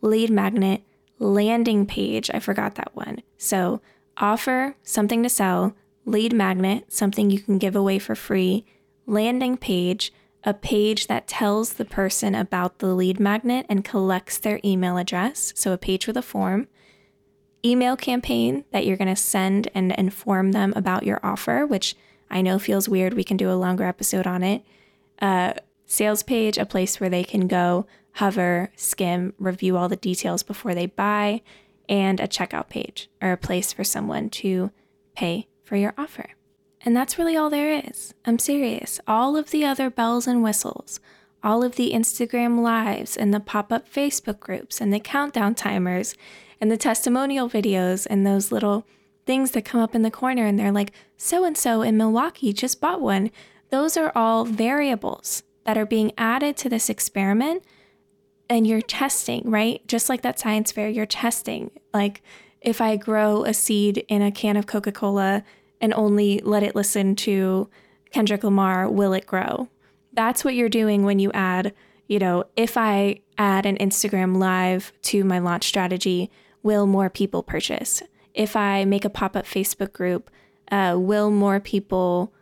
lead 0.00 0.30
magnet, 0.30 0.82
landing 1.18 1.86
page. 1.86 2.30
I 2.32 2.38
forgot 2.40 2.76
that 2.76 2.94
one. 2.94 3.22
So, 3.36 3.80
offer, 4.16 4.76
something 4.82 5.22
to 5.22 5.28
sell, 5.28 5.74
lead 6.04 6.32
magnet, 6.32 6.92
something 6.92 7.30
you 7.30 7.40
can 7.40 7.58
give 7.58 7.76
away 7.76 7.98
for 7.98 8.14
free, 8.14 8.64
landing 9.06 9.56
page, 9.56 10.12
a 10.44 10.54
page 10.54 11.06
that 11.06 11.26
tells 11.26 11.74
the 11.74 11.84
person 11.84 12.34
about 12.34 12.78
the 12.78 12.94
lead 12.94 13.20
magnet 13.20 13.66
and 13.68 13.84
collects 13.84 14.38
their 14.38 14.60
email 14.64 14.96
address, 14.96 15.52
so 15.56 15.72
a 15.72 15.78
page 15.78 16.06
with 16.06 16.16
a 16.16 16.22
form, 16.22 16.66
email 17.64 17.96
campaign 17.96 18.64
that 18.72 18.86
you're 18.86 18.96
going 18.96 19.14
to 19.14 19.16
send 19.16 19.68
and 19.74 19.92
inform 19.92 20.52
them 20.52 20.72
about 20.74 21.04
your 21.04 21.20
offer, 21.22 21.66
which 21.66 21.94
I 22.30 22.40
know 22.40 22.58
feels 22.58 22.88
weird. 22.88 23.14
We 23.14 23.24
can 23.24 23.36
do 23.36 23.50
a 23.50 23.52
longer 23.52 23.84
episode 23.84 24.26
on 24.26 24.42
it. 24.42 24.64
Uh, 25.20 25.54
sales 25.84 26.22
page, 26.22 26.56
a 26.56 26.64
place 26.64 27.00
where 27.00 27.10
they 27.10 27.24
can 27.24 27.46
go, 27.46 27.86
hover, 28.12 28.70
skim, 28.76 29.34
review 29.38 29.76
all 29.76 29.88
the 29.88 29.96
details 29.96 30.42
before 30.42 30.74
they 30.74 30.86
buy, 30.86 31.42
and 31.88 32.20
a 32.20 32.28
checkout 32.28 32.68
page 32.68 33.10
or 33.20 33.32
a 33.32 33.36
place 33.36 33.72
for 33.72 33.84
someone 33.84 34.30
to 34.30 34.70
pay 35.14 35.48
for 35.64 35.76
your 35.76 35.92
offer. 35.98 36.30
And 36.82 36.96
that's 36.96 37.18
really 37.18 37.36
all 37.36 37.50
there 37.50 37.82
is. 37.86 38.14
I'm 38.24 38.38
serious. 38.38 39.00
All 39.06 39.36
of 39.36 39.50
the 39.50 39.64
other 39.64 39.90
bells 39.90 40.26
and 40.26 40.42
whistles, 40.42 40.98
all 41.42 41.62
of 41.62 41.76
the 41.76 41.92
Instagram 41.92 42.60
lives 42.60 43.16
and 43.16 43.34
the 43.34 43.40
pop 43.40 43.72
up 43.72 43.88
Facebook 43.88 44.40
groups 44.40 44.80
and 44.80 44.92
the 44.92 45.00
countdown 45.00 45.54
timers 45.54 46.14
and 46.60 46.70
the 46.70 46.76
testimonial 46.76 47.48
videos 47.48 48.06
and 48.08 48.26
those 48.26 48.52
little 48.52 48.86
things 49.26 49.50
that 49.52 49.64
come 49.64 49.80
up 49.80 49.94
in 49.94 50.02
the 50.02 50.10
corner 50.10 50.46
and 50.46 50.58
they're 50.58 50.72
like, 50.72 50.92
so 51.16 51.44
and 51.44 51.56
so 51.56 51.82
in 51.82 51.96
Milwaukee 51.96 52.52
just 52.52 52.80
bought 52.80 53.00
one. 53.00 53.30
Those 53.70 53.96
are 53.96 54.12
all 54.14 54.44
variables 54.44 55.42
that 55.64 55.78
are 55.78 55.86
being 55.86 56.12
added 56.16 56.56
to 56.58 56.68
this 56.68 56.88
experiment 56.88 57.62
and 58.48 58.66
you're 58.66 58.80
testing, 58.80 59.42
right? 59.48 59.86
Just 59.86 60.08
like 60.08 60.22
that 60.22 60.40
science 60.40 60.72
fair, 60.72 60.88
you're 60.88 61.06
testing. 61.06 61.70
Like, 61.94 62.22
if 62.60 62.80
I 62.80 62.96
grow 62.96 63.44
a 63.44 63.54
seed 63.54 64.04
in 64.08 64.20
a 64.20 64.32
can 64.32 64.56
of 64.56 64.66
Coca 64.66 64.92
Cola 64.92 65.44
and 65.80 65.94
only 65.94 66.40
let 66.44 66.62
it 66.62 66.74
listen 66.74 67.16
to 67.16 67.68
Kendrick 68.10 68.44
Lamar, 68.44 68.88
will 68.88 69.12
it 69.12 69.26
grow? 69.26 69.68
That's 70.12 70.44
what 70.44 70.54
you're 70.54 70.68
doing 70.68 71.04
when 71.04 71.18
you 71.18 71.30
add, 71.32 71.72
you 72.08 72.18
know, 72.18 72.44
if 72.56 72.76
I 72.76 73.20
add 73.38 73.66
an 73.66 73.78
Instagram 73.78 74.36
live 74.36 74.92
to 75.02 75.24
my 75.24 75.38
launch 75.38 75.64
strategy, 75.64 76.30
will 76.62 76.86
more 76.86 77.08
people 77.08 77.42
purchase? 77.42 78.02
If 78.34 78.56
I 78.56 78.84
make 78.84 79.04
a 79.04 79.10
pop 79.10 79.36
up 79.36 79.46
Facebook 79.46 79.92
group, 79.92 80.30
uh, 80.70 80.96
will 80.98 81.30
more 81.30 81.60
people, 81.60 82.32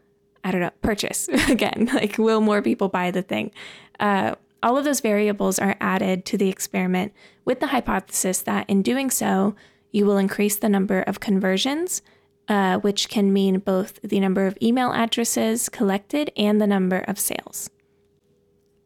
I 0.43 0.51
don't 0.51 0.61
know, 0.61 0.71
purchase 0.83 1.29
again? 1.49 1.91
Like, 1.93 2.19
will 2.19 2.41
more 2.41 2.63
people 2.63 2.89
buy 2.89 3.11
the 3.11 3.23
thing? 3.23 3.53
Uh, 4.01 4.35
all 4.63 4.77
of 4.77 4.85
those 4.85 5.01
variables 5.01 5.59
are 5.59 5.77
added 5.81 6.25
to 6.27 6.37
the 6.39 6.49
experiment 6.49 7.13
with 7.45 7.61
the 7.61 7.69
hypothesis 7.69 8.43
that 8.43 8.69
in 8.69 8.83
doing 8.83 9.11
so, 9.11 9.55
you 9.93 10.05
will 10.05 10.19
increase 10.19 10.57
the 10.57 10.69
number 10.69 11.03
of 11.03 11.21
conversions 11.21 12.03
uh, 12.49 12.79
which 12.79 13.09
can 13.09 13.33
mean 13.33 13.59
both 13.59 14.01
the 14.03 14.21
number 14.21 14.47
of 14.47 14.57
email 14.63 14.93
addresses 14.93 15.69
collected 15.69 16.31
and 16.37 16.61
the 16.61 16.67
number 16.67 16.99
of 17.07 17.19
sales. 17.19 17.71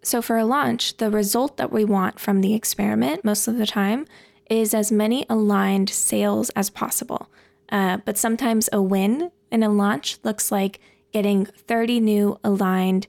So, 0.03 0.20
for 0.20 0.37
a 0.37 0.44
launch, 0.44 0.96
the 0.96 1.11
result 1.11 1.57
that 1.59 1.72
we 1.72 1.85
want 1.85 2.18
from 2.18 2.40
the 2.40 2.55
experiment 2.55 3.25
most 3.25 3.46
of 3.46 3.57
the 3.57 3.66
time 3.66 4.07
is 4.51 4.75
as 4.75 4.90
many 4.90 5.25
aligned 5.31 5.88
sales 5.88 6.51
as 6.51 6.70
possible. 6.70 7.31
Uh, 7.68 7.98
but 8.05 8.18
sometimes 8.18 8.68
a 8.72 8.83
win 8.83 9.31
in 9.51 9.62
a 9.62 9.68
launch 9.68 10.18
looks 10.25 10.51
like 10.51 10.81
getting 11.12 11.46
30 11.46 12.01
new 12.01 12.38
aligned 12.42 13.07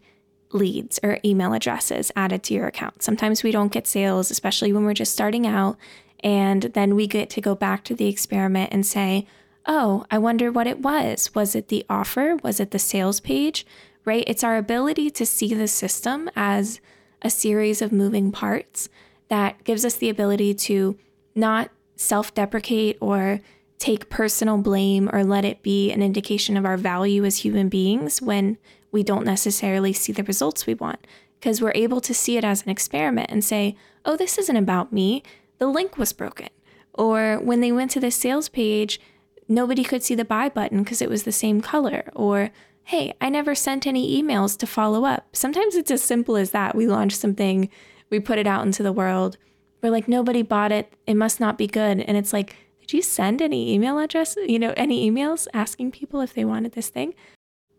leads 0.51 0.99
or 1.01 1.19
email 1.25 1.53
addresses 1.53 2.11
added 2.15 2.43
to 2.43 2.53
your 2.53 2.67
account. 2.67 3.01
Sometimes 3.01 3.41
we 3.41 3.51
don't 3.51 3.71
get 3.71 3.87
sales, 3.87 4.29
especially 4.29 4.71
when 4.71 4.85
we're 4.85 4.93
just 4.93 5.13
starting 5.13 5.47
out. 5.47 5.77
And 6.23 6.63
then 6.63 6.95
we 6.95 7.07
get 7.07 7.29
to 7.31 7.41
go 7.41 7.55
back 7.55 7.83
to 7.85 7.95
the 7.95 8.07
experiment 8.07 8.71
and 8.71 8.85
say, 8.85 9.27
oh, 9.65 10.05
I 10.11 10.17
wonder 10.17 10.51
what 10.51 10.67
it 10.67 10.79
was. 10.79 11.33
Was 11.33 11.55
it 11.55 11.67
the 11.67 11.85
offer? 11.89 12.37
Was 12.43 12.59
it 12.59 12.71
the 12.71 12.79
sales 12.79 13.19
page? 13.19 13.65
Right? 14.05 14.23
It's 14.27 14.43
our 14.43 14.57
ability 14.57 15.09
to 15.11 15.25
see 15.25 15.53
the 15.53 15.67
system 15.67 16.29
as 16.35 16.81
a 17.21 17.29
series 17.29 17.81
of 17.81 17.91
moving 17.91 18.31
parts 18.31 18.89
that 19.29 19.63
gives 19.63 19.85
us 19.85 19.95
the 19.95 20.09
ability 20.09 20.53
to 20.53 20.97
not 21.35 21.69
self 21.95 22.33
deprecate 22.33 22.97
or 22.99 23.39
take 23.79 24.09
personal 24.09 24.57
blame 24.57 25.09
or 25.11 25.23
let 25.23 25.45
it 25.45 25.61
be 25.61 25.91
an 25.91 26.01
indication 26.01 26.55
of 26.57 26.65
our 26.65 26.77
value 26.77 27.25
as 27.25 27.37
human 27.37 27.69
beings 27.69 28.21
when 28.21 28.57
we 28.91 29.03
don't 29.03 29.25
necessarily 29.25 29.91
see 29.91 30.13
the 30.13 30.23
results 30.23 30.65
we 30.65 30.73
want. 30.73 31.05
Because 31.39 31.61
we're 31.61 31.73
able 31.75 31.99
to 32.01 32.13
see 32.13 32.37
it 32.37 32.45
as 32.45 32.63
an 32.63 32.69
experiment 32.69 33.29
and 33.29 33.43
say, 33.43 33.75
oh, 34.05 34.15
this 34.15 34.37
isn't 34.37 34.55
about 34.55 34.93
me. 34.93 35.23
The 35.57 35.67
link 35.67 35.97
was 35.97 36.13
broken. 36.13 36.47
Or 36.93 37.37
when 37.39 37.59
they 37.59 37.71
went 37.71 37.91
to 37.91 37.99
the 37.99 38.11
sales 38.11 38.47
page, 38.47 38.99
nobody 39.47 39.83
could 39.83 40.03
see 40.03 40.15
the 40.15 40.25
buy 40.25 40.49
button 40.49 40.83
because 40.83 41.01
it 41.01 41.09
was 41.09 41.23
the 41.23 41.31
same 41.31 41.61
color. 41.61 42.09
Or, 42.15 42.51
hey, 42.85 43.13
I 43.21 43.29
never 43.29 43.55
sent 43.55 43.87
any 43.87 44.21
emails 44.21 44.57
to 44.59 44.67
follow 44.67 45.05
up. 45.05 45.27
Sometimes 45.33 45.75
it's 45.75 45.91
as 45.91 46.01
simple 46.01 46.35
as 46.35 46.51
that. 46.51 46.75
We 46.75 46.87
launch 46.87 47.15
something, 47.15 47.69
we 48.09 48.19
put 48.19 48.39
it 48.39 48.47
out 48.47 48.65
into 48.65 48.83
the 48.83 48.93
world. 48.93 49.37
We're 49.81 49.91
like, 49.91 50.07
nobody 50.07 50.41
bought 50.41 50.71
it. 50.71 50.93
It 51.05 51.15
must 51.15 51.39
not 51.39 51.57
be 51.57 51.67
good. 51.67 51.99
And 51.99 52.15
it's 52.15 52.31
like, 52.31 52.55
did 52.79 52.93
you 52.93 53.01
send 53.01 53.41
any 53.41 53.73
email 53.73 53.99
address, 53.99 54.37
you 54.47 54.59
know, 54.59 54.73
any 54.77 55.09
emails 55.09 55.47
asking 55.53 55.91
people 55.91 56.21
if 56.21 56.33
they 56.33 56.45
wanted 56.45 56.73
this 56.73 56.89
thing? 56.89 57.13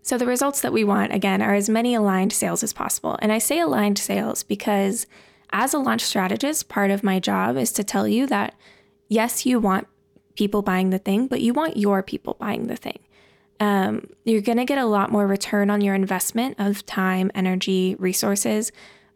So 0.03 0.19
the 0.19 0.27
results 0.27 0.61
that 0.61 0.73
we 0.73 0.85
want, 0.85 1.15
again, 1.15 1.41
are 1.41 1.55
as 1.55 1.71
many 1.71 1.95
aligned 1.95 2.33
sales 2.33 2.63
as 2.63 2.75
possible. 2.75 3.19
And 3.23 3.33
I 3.33 3.39
say 3.39 3.59
aligned 3.59 3.99
sales 3.99 4.43
because 4.43 5.07
as 5.51 5.73
a 5.73 5.79
launch 5.79 6.03
strategist, 6.03 6.69
part 6.69 6.91
of 6.91 7.03
my 7.03 7.21
job 7.21 7.57
is 7.57 7.73
to 7.73 7.85
tell 7.85 8.07
you 8.07 8.27
that 8.27 8.55
yes, 9.09 9.47
you 9.47 9.61
want 9.61 9.87
people 10.37 10.63
buying 10.63 10.91
the 10.91 10.99
thing, 10.99 11.27
but 11.27 11.41
you 11.41 11.53
want 11.53 11.77
your 11.77 12.03
people 12.03 12.37
buying 12.39 12.67
the 12.67 12.77
thing. 12.77 12.99
Um, 13.61 14.09
you're 14.25 14.41
going 14.41 14.59
to 14.59 14.65
get 14.65 14.79
a 14.79 14.87
lot 14.87 15.13
more 15.13 15.27
return 15.27 15.71
on 15.71 15.81
your 15.81 15.95
investment 15.95 16.57
of 16.59 16.85
time, 16.87 17.31
energy, 17.35 17.95
resources 17.99 18.73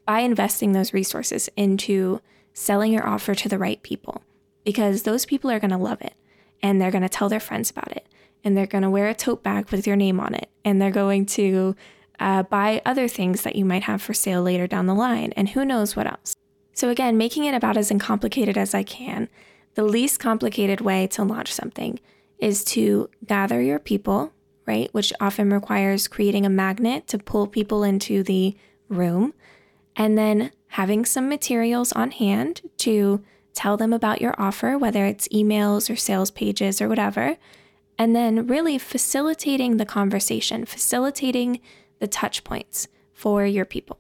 by 0.07 0.21
investing 0.21 0.73
those 0.73 0.95
resources 0.95 1.49
into 1.57 2.21
selling 2.55 2.93
your 2.93 3.07
offer 3.07 3.35
to 3.35 3.49
the 3.49 3.59
right 3.59 3.83
people 3.83 4.23
because 4.65 5.03
those 5.03 5.27
people 5.27 5.51
are 5.51 5.61
going 5.61 5.71
to 5.71 5.77
love 5.77 6.01
it 6.01 6.15
and 6.63 6.81
they're 6.81 6.91
going 6.91 7.03
to 7.03 7.09
tell 7.09 7.29
their 7.29 7.41
friends 7.41 7.71
about 7.71 7.93
it 7.93 8.07
and 8.45 8.57
they're 8.57 8.67
going 8.67 8.83
to 8.83 8.91
wear 8.91 9.09
a 9.09 9.15
tote 9.15 9.43
bag 9.43 9.71
with 9.71 9.87
your 9.87 9.97
name 9.97 10.21
on 10.21 10.35
it 10.35 10.49
and 10.65 10.81
they're 10.81 10.91
going 10.91 11.27
to 11.27 11.75
uh, 12.21 12.43
buy 12.45 12.83
other 12.85 13.09
things 13.09 13.43
that 13.43 13.57
you 13.57 13.65
might 13.65 13.85
have 13.85 14.03
for 14.03 14.15
sale 14.15 14.43
later 14.43 14.67
down 14.67 14.87
the 14.87 14.95
line 14.95 15.33
and 15.37 15.51
who 15.51 15.65
knows 15.65 15.95
what 15.95 16.07
else. 16.07 16.35
So, 16.73 16.91
again, 16.91 17.17
making 17.17 17.45
it 17.45 17.55
about 17.55 17.77
as 17.77 17.91
uncomplicated 17.91 18.57
as 18.57 18.75
I 18.75 18.83
can, 18.85 19.29
the 19.75 19.85
least 19.85 20.21
complicated 20.21 20.81
way 20.81 21.07
to 21.09 21.25
launch 21.25 21.53
something 21.53 22.01
is 22.39 22.65
to 22.65 23.09
gather 23.27 23.61
your 23.61 23.79
people, 23.79 24.33
right? 24.67 24.93
Which 24.93 25.13
often 25.21 25.53
requires 25.53 26.09
creating 26.09 26.47
a 26.47 26.51
magnet 26.51 27.07
to 27.09 27.19
pull 27.19 27.47
people 27.47 27.83
into 27.83 28.23
the 28.23 28.57
room 28.89 29.35
and 29.97 30.17
then 30.17 30.53
having 30.69 31.05
some 31.05 31.29
materials 31.29 31.93
on 31.93 32.11
hand 32.13 32.63
to 32.79 33.23
tell 33.55 33.77
them 33.77 33.93
about 33.93 34.21
your 34.21 34.35
offer, 34.39 34.79
whether 34.79 35.05
it's 35.05 35.27
emails 35.29 35.91
or 35.91 35.97
sales 35.97 36.31
pages 36.31 36.81
or 36.81 36.89
whatever, 36.89 37.37
and 37.99 38.15
then 38.15 38.47
really 38.47 38.79
facilitating 38.79 39.77
the 39.77 39.85
conversation, 39.85 40.65
facilitating 40.65 41.61
the 41.99 42.07
touch 42.07 42.45
points 42.45 42.87
for 43.13 43.45
your 43.45 43.65
people. 43.65 43.99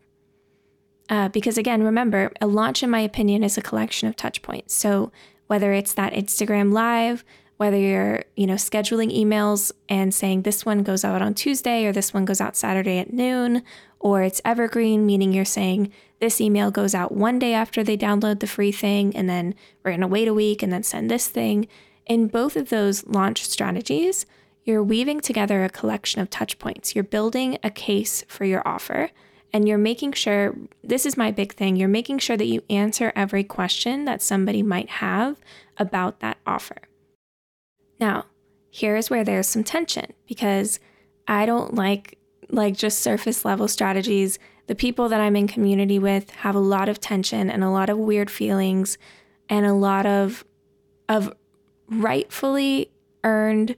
Uh, 1.09 1.29
because 1.29 1.59
again, 1.59 1.83
remember, 1.83 2.31
a 2.41 2.47
launch, 2.47 2.83
in 2.83 2.91
my 2.91 3.01
opinion, 3.01 3.43
is 3.43 3.59
a 3.59 3.63
collection 3.63 4.09
of 4.09 4.15
touch 4.15 4.43
points. 4.43 4.75
So 4.75 5.11
whether 5.49 5.73
it's 5.73 5.93
that 5.95 6.13
Instagram 6.13 6.73
live, 6.73 7.25
whether 7.59 7.77
you're, 7.77 8.23
you 8.37 8.47
know, 8.47 8.55
scheduling 8.55 9.13
emails 9.13 9.73
and 9.89 10.15
saying 10.15 10.43
this 10.43 10.65
one 10.65 10.85
goes 10.85 11.05
out 11.05 11.21
on 11.21 11.35
Tuesday 11.35 11.85
or 11.85 11.93
this 11.93 12.15
one 12.15 12.25
goes 12.25 12.41
out 12.41 12.57
Saturday 12.57 12.99
at 12.99 13.13
noon, 13.13 13.65
or 13.99 14.23
it's 14.23 14.41
evergreen, 14.45 15.05
meaning 15.05 15.33
you're 15.33 15.45
saying 15.45 15.93
this 16.21 16.41
email 16.41 16.71
goes 16.71 16.95
out 16.95 17.13
one 17.13 17.39
day 17.39 17.53
after 17.53 17.83
they 17.83 17.97
download 17.97 18.39
the 18.39 18.47
free 18.47 18.71
thing, 18.73 19.15
and 19.17 19.29
then 19.29 19.55
we're 19.83 19.91
going 19.91 20.01
to 20.01 20.07
wait 20.07 20.29
a 20.29 20.35
week 20.35 20.63
and 20.63 20.73
then 20.73 20.85
send 20.85 21.11
this 21.11 21.29
thing. 21.29 21.67
In 22.07 22.29
both 22.29 22.57
of 22.57 22.69
those 22.69 23.07
launch 23.07 23.45
strategies, 23.45 24.25
you're 24.65 24.83
weaving 24.83 25.21
together 25.21 25.65
a 25.65 25.69
collection 25.69 26.21
of 26.21 26.31
touch 26.31 26.59
points. 26.59 26.95
You're 26.95 27.05
building 27.05 27.59
a 27.65 27.71
case 27.71 28.25
for 28.29 28.45
your 28.45 28.67
offer, 28.67 29.11
and 29.53 29.67
you're 29.67 29.79
making 29.79 30.13
sure 30.13 30.55
this 30.85 31.07
is 31.07 31.17
my 31.17 31.31
big 31.31 31.55
thing 31.55 31.77
you're 31.77 31.89
making 31.89 32.19
sure 32.19 32.37
that 32.37 32.47
you 32.47 32.63
answer 32.69 33.13
every 33.17 33.45
question 33.45 34.05
that 34.05 34.23
somebody 34.23 34.63
might 34.63 34.89
have 34.89 35.37
about 35.77 36.21
that 36.21 36.39
offer. 36.47 36.77
Now, 38.01 38.27
here 38.71 38.97
is 38.97 39.11
where 39.11 39.25
there's 39.25 39.47
some 39.47 39.65
tension 39.65 40.13
because 40.27 40.79
I 41.27 41.47
don't 41.47 41.75
like 41.75 42.19
like 42.51 42.77
just 42.77 43.01
surface 43.01 43.45
level 43.45 43.69
strategies. 43.69 44.39
The 44.67 44.75
people 44.75 45.09
that 45.09 45.21
I'm 45.21 45.37
in 45.37 45.49
community 45.49 45.99
with 45.99 46.31
have 46.31 46.55
a 46.55 46.61
lot 46.61 46.89
of 46.89 47.01
tension 47.01 47.51
and 47.51 47.63
a 47.63 47.71
lot 47.71 47.91
of 47.91 47.99
weird 47.99 48.31
feelings 48.31 48.99
and 49.49 49.67
a 49.67 49.73
lot 49.73 50.07
of 50.07 50.45
of 51.09 51.33
rightfully 51.91 52.91
earned 53.25 53.77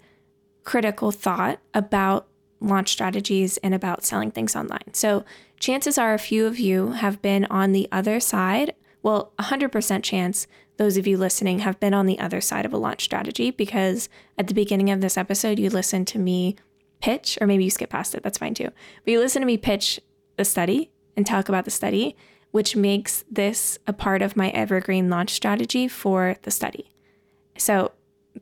critical 0.65 1.11
thought 1.11 1.61
about 1.75 2.27
launch 2.61 2.91
strategies 2.91 3.57
and 3.59 3.75
about 3.75 4.05
selling 4.05 4.31
things 4.31 4.55
online. 4.55 4.93
So, 4.93 5.25
chances 5.61 5.99
are 5.99 6.15
a 6.15 6.19
few 6.19 6.47
of 6.47 6.59
you 6.59 6.93
have 6.93 7.23
been 7.23 7.45
on 7.45 7.73
the 7.73 7.89
other 7.93 8.19
side. 8.19 8.75
Well, 9.03 9.33
100% 9.39 10.03
chance 10.03 10.47
those 10.79 10.97
of 10.97 11.07
you 11.07 11.19
listening 11.19 11.61
have 11.61 11.79
been 11.79 11.93
on 11.93 12.07
the 12.07 12.19
other 12.19 12.41
side 12.41 12.65
of 12.65 12.73
a 12.73 12.79
launch 12.79 13.05
strategy 13.05 13.51
because 13.51 14.09
at 14.39 14.47
the 14.47 14.55
beginning 14.55 14.91
of 14.91 15.03
this 15.03 15.19
episode, 15.19 15.59
you 15.59 15.69
listened 15.69 16.09
to 16.09 16.19
me 16.19 16.57
pitch, 17.03 17.37
or 17.41 17.47
maybe 17.47 17.65
you 17.65 17.71
skip 17.71 17.91
past 17.91 18.15
it, 18.15 18.23
that's 18.23 18.39
fine 18.39 18.55
too. 18.55 18.71
But 19.05 19.13
you 19.13 19.21
listen 19.21 19.41
to 19.41 19.47
me 19.47 19.59
pitch 19.59 20.01
the 20.37 20.45
study 20.45 20.91
and 21.17 21.27
talk 21.27 21.49
about 21.51 21.67
the 21.67 21.71
study, 21.71 22.17
which 22.51 22.75
makes 22.75 23.25
this 23.31 23.79
a 23.87 23.93
part 23.93 24.23
of 24.23 24.37
my 24.37 24.49
evergreen 24.51 25.11
launch 25.11 25.31
strategy 25.31 25.87
for 25.87 26.37
the 26.43 26.51
study. 26.51 26.91
So 27.59 27.93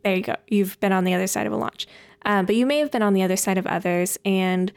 there 0.04 0.14
you 0.14 0.22
go. 0.22 0.36
You've 0.46 0.78
been 0.78 0.92
on 0.92 1.04
the 1.04 1.14
other 1.14 1.26
side 1.26 1.46
of 1.46 1.52
a 1.52 1.56
launch. 1.56 1.86
Um, 2.24 2.46
but 2.46 2.54
you 2.54 2.66
may 2.66 2.78
have 2.78 2.90
been 2.90 3.02
on 3.02 3.14
the 3.14 3.22
other 3.22 3.36
side 3.36 3.58
of 3.58 3.66
others, 3.66 4.18
and 4.24 4.72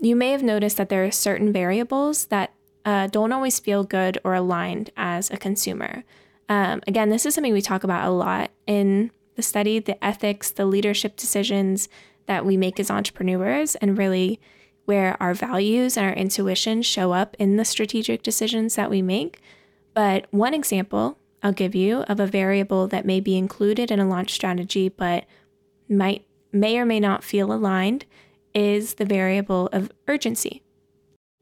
you 0.00 0.16
may 0.16 0.30
have 0.30 0.42
noticed 0.42 0.76
that 0.76 0.88
there 0.88 1.04
are 1.04 1.10
certain 1.10 1.52
variables 1.52 2.26
that 2.26 2.52
uh, 2.84 3.06
don't 3.08 3.32
always 3.32 3.58
feel 3.58 3.84
good 3.84 4.18
or 4.24 4.34
aligned 4.34 4.90
as 4.96 5.30
a 5.30 5.36
consumer. 5.36 6.04
Um, 6.48 6.80
again, 6.86 7.10
this 7.10 7.26
is 7.26 7.34
something 7.34 7.52
we 7.52 7.62
talk 7.62 7.82
about 7.82 8.06
a 8.06 8.12
lot 8.12 8.50
in 8.66 9.10
the 9.34 9.42
study 9.42 9.78
the 9.78 10.02
ethics, 10.04 10.50
the 10.50 10.66
leadership 10.66 11.16
decisions 11.16 11.88
that 12.26 12.44
we 12.44 12.56
make 12.56 12.78
as 12.78 12.90
entrepreneurs, 12.90 13.74
and 13.76 13.98
really 13.98 14.40
where 14.84 15.20
our 15.20 15.34
values 15.34 15.96
and 15.96 16.06
our 16.06 16.12
intuition 16.12 16.80
show 16.82 17.12
up 17.12 17.36
in 17.38 17.56
the 17.56 17.64
strategic 17.64 18.22
decisions 18.22 18.76
that 18.76 18.90
we 18.90 19.02
make. 19.02 19.40
But 19.94 20.26
one 20.30 20.54
example 20.54 21.18
I'll 21.42 21.52
give 21.52 21.74
you 21.74 22.00
of 22.02 22.18
a 22.18 22.26
variable 22.26 22.88
that 22.88 23.04
may 23.04 23.20
be 23.20 23.36
included 23.36 23.90
in 23.90 24.00
a 24.00 24.08
launch 24.08 24.32
strategy, 24.32 24.88
but 24.88 25.26
might 25.88 26.26
may 26.52 26.78
or 26.78 26.84
may 26.84 26.98
not 26.98 27.22
feel 27.22 27.52
aligned 27.52 28.04
is 28.56 28.94
the 28.94 29.04
variable 29.04 29.68
of 29.70 29.92
urgency. 30.08 30.62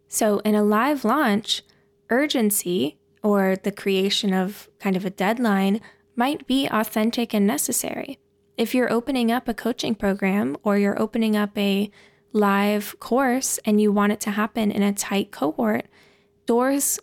So, 0.08 0.40
in 0.40 0.56
a 0.56 0.64
live 0.64 1.04
launch, 1.04 1.62
urgency 2.10 2.98
or 3.22 3.56
the 3.56 3.72
creation 3.72 4.34
of 4.34 4.68
kind 4.80 4.96
of 4.96 5.04
a 5.04 5.10
deadline 5.10 5.80
might 6.16 6.46
be 6.46 6.66
authentic 6.66 7.32
and 7.32 7.46
necessary. 7.46 8.18
If 8.56 8.74
you're 8.74 8.92
opening 8.92 9.30
up 9.30 9.48
a 9.48 9.54
coaching 9.54 9.94
program 9.94 10.56
or 10.64 10.76
you're 10.76 11.00
opening 11.00 11.36
up 11.36 11.56
a 11.56 11.90
live 12.32 12.98
course 12.98 13.58
and 13.64 13.80
you 13.80 13.92
want 13.92 14.12
it 14.12 14.20
to 14.20 14.32
happen 14.32 14.72
in 14.72 14.82
a 14.82 14.92
tight 14.92 15.30
cohort, 15.30 15.86
doors 16.46 16.98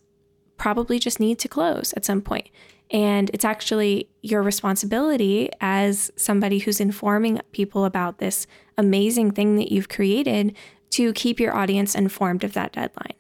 probably 0.58 1.00
just 1.00 1.20
need 1.20 1.40
to 1.40 1.48
close 1.48 1.94
at 1.96 2.06
some 2.06 2.22
point. 2.22 2.50
And 2.92 3.32
it's 3.34 3.46
actually 3.46 4.10
your 4.22 4.44
responsibility 4.44 5.50
as 5.62 6.12
somebody 6.18 6.60
who's 6.60 6.82
informing 6.82 7.40
people 7.54 7.86
about 7.86 8.18
this 8.18 8.46
amazing 8.78 9.32
thing 9.32 9.56
that 9.56 9.72
you've 9.72 9.90
created 9.90 10.56
to 10.92 11.14
keep 11.14 11.40
your 11.40 11.56
audience 11.56 11.96
informed 11.96 12.44
of 12.44 12.54
that 12.54 12.74
deadline. 12.74 13.16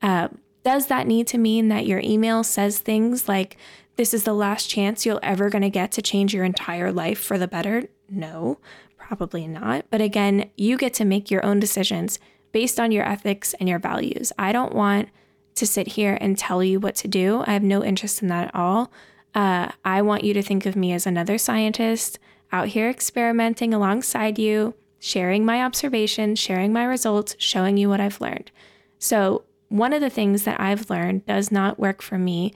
Uh, 0.00 0.28
does 0.64 0.86
that 0.86 1.06
need 1.06 1.26
to 1.28 1.38
mean 1.38 1.68
that 1.68 1.86
your 1.86 2.00
email 2.00 2.42
says 2.42 2.78
things 2.78 3.28
like, 3.28 3.58
this 3.96 4.14
is 4.14 4.24
the 4.24 4.32
last 4.32 4.70
chance 4.70 5.04
you're 5.04 5.20
ever 5.22 5.50
going 5.50 5.62
to 5.62 5.70
get 5.70 5.92
to 5.92 6.02
change 6.02 6.32
your 6.32 6.44
entire 6.44 6.90
life 6.90 7.18
for 7.18 7.36
the 7.36 7.48
better? 7.48 7.84
No, 8.08 8.58
probably 8.96 9.46
not. 9.46 9.84
But 9.90 10.00
again, 10.00 10.50
you 10.56 10.78
get 10.78 10.94
to 10.94 11.04
make 11.04 11.30
your 11.30 11.44
own 11.44 11.60
decisions 11.60 12.18
based 12.52 12.80
on 12.80 12.92
your 12.92 13.06
ethics 13.06 13.54
and 13.60 13.68
your 13.68 13.78
values. 13.78 14.32
I 14.38 14.52
don't 14.52 14.74
want 14.74 15.10
to 15.60 15.66
sit 15.66 15.88
here 15.88 16.18
and 16.20 16.36
tell 16.36 16.62
you 16.62 16.80
what 16.80 16.96
to 16.96 17.08
do. 17.08 17.44
I 17.46 17.52
have 17.52 17.62
no 17.62 17.84
interest 17.84 18.22
in 18.22 18.28
that 18.28 18.48
at 18.48 18.54
all. 18.54 18.90
Uh, 19.34 19.70
I 19.84 20.02
want 20.02 20.24
you 20.24 20.34
to 20.34 20.42
think 20.42 20.66
of 20.66 20.74
me 20.76 20.92
as 20.92 21.06
another 21.06 21.38
scientist 21.38 22.18
out 22.52 22.68
here 22.68 22.90
experimenting 22.90 23.72
alongside 23.72 24.38
you, 24.38 24.74
sharing 24.98 25.44
my 25.44 25.62
observations, 25.62 26.38
sharing 26.38 26.72
my 26.72 26.84
results, 26.84 27.36
showing 27.38 27.76
you 27.76 27.88
what 27.88 28.00
I've 28.00 28.20
learned. 28.20 28.50
So, 28.98 29.44
one 29.68 29.92
of 29.92 30.00
the 30.00 30.10
things 30.10 30.42
that 30.42 30.60
I've 30.60 30.90
learned 30.90 31.26
does 31.26 31.52
not 31.52 31.78
work 31.78 32.02
for 32.02 32.18
me 32.18 32.52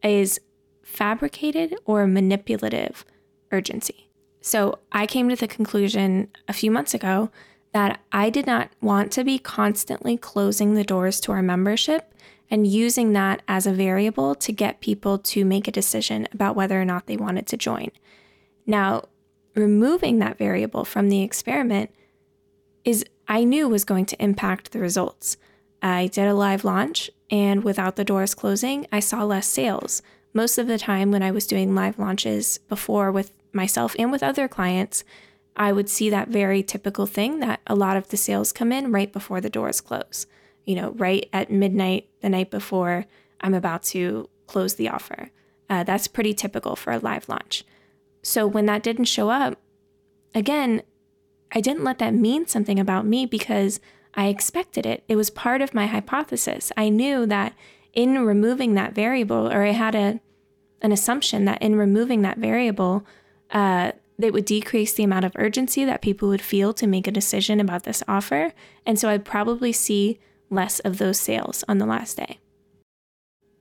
is 0.00 0.38
fabricated 0.84 1.74
or 1.84 2.06
manipulative 2.06 3.04
urgency. 3.50 4.08
So 4.40 4.78
I 4.92 5.06
came 5.06 5.28
to 5.28 5.36
the 5.36 5.48
conclusion 5.48 6.28
a 6.48 6.52
few 6.52 6.70
months 6.70 6.94
ago 6.94 7.30
that 7.72 8.00
I 8.12 8.28
did 8.28 8.46
not 8.46 8.70
want 8.80 9.10
to 9.12 9.24
be 9.24 9.38
constantly 9.38 10.16
closing 10.16 10.74
the 10.74 10.84
doors 10.84 11.20
to 11.20 11.32
our 11.32 11.42
membership 11.42 12.12
and 12.52 12.66
using 12.66 13.14
that 13.14 13.40
as 13.48 13.66
a 13.66 13.72
variable 13.72 14.34
to 14.34 14.52
get 14.52 14.82
people 14.82 15.16
to 15.16 15.42
make 15.42 15.66
a 15.66 15.72
decision 15.72 16.28
about 16.32 16.54
whether 16.54 16.78
or 16.78 16.84
not 16.84 17.06
they 17.06 17.16
wanted 17.16 17.46
to 17.46 17.56
join. 17.56 17.90
Now, 18.66 19.08
removing 19.54 20.18
that 20.18 20.36
variable 20.36 20.84
from 20.84 21.08
the 21.08 21.22
experiment 21.22 21.90
is 22.84 23.06
I 23.26 23.44
knew 23.44 23.68
was 23.68 23.84
going 23.84 24.04
to 24.04 24.22
impact 24.22 24.72
the 24.72 24.80
results. 24.80 25.38
I 25.80 26.08
did 26.08 26.28
a 26.28 26.34
live 26.34 26.62
launch, 26.62 27.10
and 27.30 27.64
without 27.64 27.96
the 27.96 28.04
doors 28.04 28.34
closing, 28.34 28.86
I 28.92 29.00
saw 29.00 29.24
less 29.24 29.46
sales. 29.46 30.02
Most 30.34 30.58
of 30.58 30.66
the 30.66 30.78
time, 30.78 31.10
when 31.10 31.22
I 31.22 31.30
was 31.30 31.46
doing 31.46 31.74
live 31.74 31.98
launches 31.98 32.58
before 32.68 33.10
with 33.10 33.32
myself 33.54 33.96
and 33.98 34.12
with 34.12 34.22
other 34.22 34.46
clients, 34.46 35.04
I 35.56 35.72
would 35.72 35.88
see 35.88 36.10
that 36.10 36.28
very 36.28 36.62
typical 36.62 37.06
thing 37.06 37.40
that 37.40 37.60
a 37.66 37.74
lot 37.74 37.96
of 37.96 38.08
the 38.08 38.18
sales 38.18 38.52
come 38.52 38.72
in 38.72 38.92
right 38.92 39.10
before 39.10 39.40
the 39.40 39.48
doors 39.48 39.80
close. 39.80 40.26
You 40.66 40.76
know, 40.76 40.90
right 40.90 41.28
at 41.32 41.50
midnight 41.50 42.08
the 42.22 42.28
night 42.28 42.50
before 42.50 43.06
I'm 43.40 43.54
about 43.54 43.82
to 43.84 44.28
close 44.46 44.74
the 44.74 44.88
offer. 44.88 45.30
Uh, 45.68 45.84
that's 45.84 46.08
pretty 46.08 46.34
typical 46.34 46.76
for 46.76 46.92
a 46.92 46.98
live 46.98 47.28
launch. 47.28 47.64
So 48.22 48.46
when 48.46 48.66
that 48.66 48.82
didn't 48.82 49.06
show 49.06 49.30
up, 49.30 49.58
again, 50.34 50.82
I 51.52 51.60
didn't 51.60 51.84
let 51.84 51.98
that 51.98 52.14
mean 52.14 52.46
something 52.46 52.78
about 52.78 53.06
me 53.06 53.26
because 53.26 53.80
I 54.14 54.28
expected 54.28 54.86
it. 54.86 55.04
It 55.08 55.16
was 55.16 55.30
part 55.30 55.60
of 55.60 55.74
my 55.74 55.86
hypothesis. 55.86 56.72
I 56.76 56.88
knew 56.88 57.26
that 57.26 57.54
in 57.92 58.24
removing 58.24 58.74
that 58.74 58.94
variable, 58.94 59.52
or 59.52 59.62
I 59.62 59.72
had 59.72 59.94
a 59.94 60.20
an 60.80 60.92
assumption 60.92 61.44
that 61.44 61.62
in 61.62 61.76
removing 61.76 62.22
that 62.22 62.38
variable, 62.38 63.06
uh, 63.52 63.92
it 64.20 64.32
would 64.32 64.44
decrease 64.44 64.92
the 64.92 65.04
amount 65.04 65.24
of 65.24 65.32
urgency 65.36 65.84
that 65.84 66.02
people 66.02 66.28
would 66.28 66.42
feel 66.42 66.72
to 66.74 66.86
make 66.88 67.06
a 67.06 67.12
decision 67.12 67.60
about 67.60 67.84
this 67.84 68.02
offer. 68.08 68.52
And 68.84 68.98
so 68.98 69.08
I'd 69.08 69.24
probably 69.24 69.72
see 69.72 70.18
less 70.52 70.78
of 70.80 70.98
those 70.98 71.18
sales 71.18 71.64
on 71.66 71.78
the 71.78 71.86
last 71.86 72.16
day. 72.16 72.38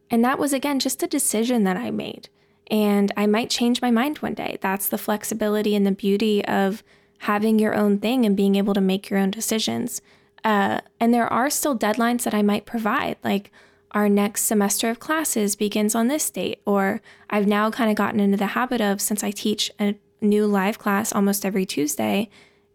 And 0.09 0.23
that 0.25 0.37
was, 0.37 0.53
again, 0.53 0.79
just 0.79 1.01
a 1.01 1.07
decision 1.07 1.63
that 1.63 1.77
I 1.77 1.89
made. 1.89 2.29
And 2.69 3.11
I 3.15 3.27
might 3.27 3.49
change 3.49 3.81
my 3.81 3.91
mind 3.91 4.17
one 4.17 4.33
day. 4.33 4.57
That's 4.61 4.87
the 4.87 4.97
flexibility 4.97 5.75
and 5.75 5.87
the 5.87 5.91
beauty 5.91 6.43
of 6.45 6.83
having 7.19 7.59
your 7.59 7.75
own 7.75 7.99
thing 7.99 8.25
and 8.25 8.35
being 8.35 8.55
able 8.55 8.73
to 8.73 8.81
make 8.81 9.09
your 9.09 9.19
own 9.19 9.31
decisions. 9.31 10.01
Uh, 10.43 10.81
and 10.99 11.13
there 11.13 11.31
are 11.31 11.49
still 11.49 11.77
deadlines 11.77 12.23
that 12.23 12.33
I 12.33 12.41
might 12.41 12.65
provide, 12.65 13.17
like 13.23 13.51
our 13.91 14.09
next 14.09 14.43
semester 14.43 14.89
of 14.89 14.99
classes 14.99 15.55
begins 15.55 15.95
on 15.95 16.07
this 16.07 16.29
date, 16.29 16.61
or 16.65 17.01
I've 17.29 17.47
now 17.47 17.69
kind 17.69 17.89
of 17.89 17.95
gotten 17.95 18.19
into 18.19 18.37
the 18.37 18.47
habit 18.47 18.81
of, 18.81 19.01
since 19.01 19.23
I 19.23 19.31
teach 19.31 19.69
a 19.79 19.95
new 20.21 20.47
live 20.47 20.79
class 20.79 21.13
almost 21.13 21.45
every 21.45 21.65
Tuesday, 21.65 22.29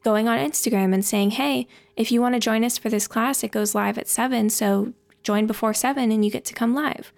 going 0.07 0.29
on 0.29 0.38
Instagram 0.38 0.95
and 0.95 1.05
saying, 1.05 1.33
hey, 1.33 1.66
if 1.97 2.12
you 2.12 2.21
want 2.21 2.33
to 2.37 2.38
join 2.38 2.62
us 2.62 2.79
for 2.79 2.88
this 2.88 3.09
class, 3.09 3.42
it 3.42 3.51
goes 3.51 3.75
live 3.75 3.99
at 3.99 4.07
seven. 4.07 4.49
So 4.49 4.92
join 5.25 5.49
before 5.49 5.75
seven 5.75 6.12
and 6.12 6.25
you 6.25 6.31
get 6.31 6.45
to 6.45 6.55
come 6.55 6.77
live. 6.77 7.12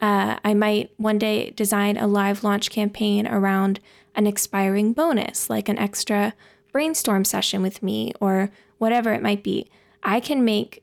Uh, 0.00 0.38
I 0.42 0.54
might 0.54 0.90
one 0.96 1.18
day 1.18 1.50
design 1.50 1.98
a 1.98 2.06
live 2.06 2.42
launch 2.42 2.70
campaign 2.70 3.26
around 3.26 3.78
an 4.14 4.26
expiring 4.26 4.94
bonus, 4.94 5.50
like 5.50 5.68
an 5.68 5.76
extra 5.76 6.32
brainstorm 6.72 7.26
session 7.26 7.60
with 7.60 7.82
me 7.82 8.14
or 8.22 8.50
whatever 8.78 9.12
it 9.12 9.22
might 9.22 9.42
be. 9.42 9.70
I 10.02 10.18
can 10.18 10.42
make 10.42 10.82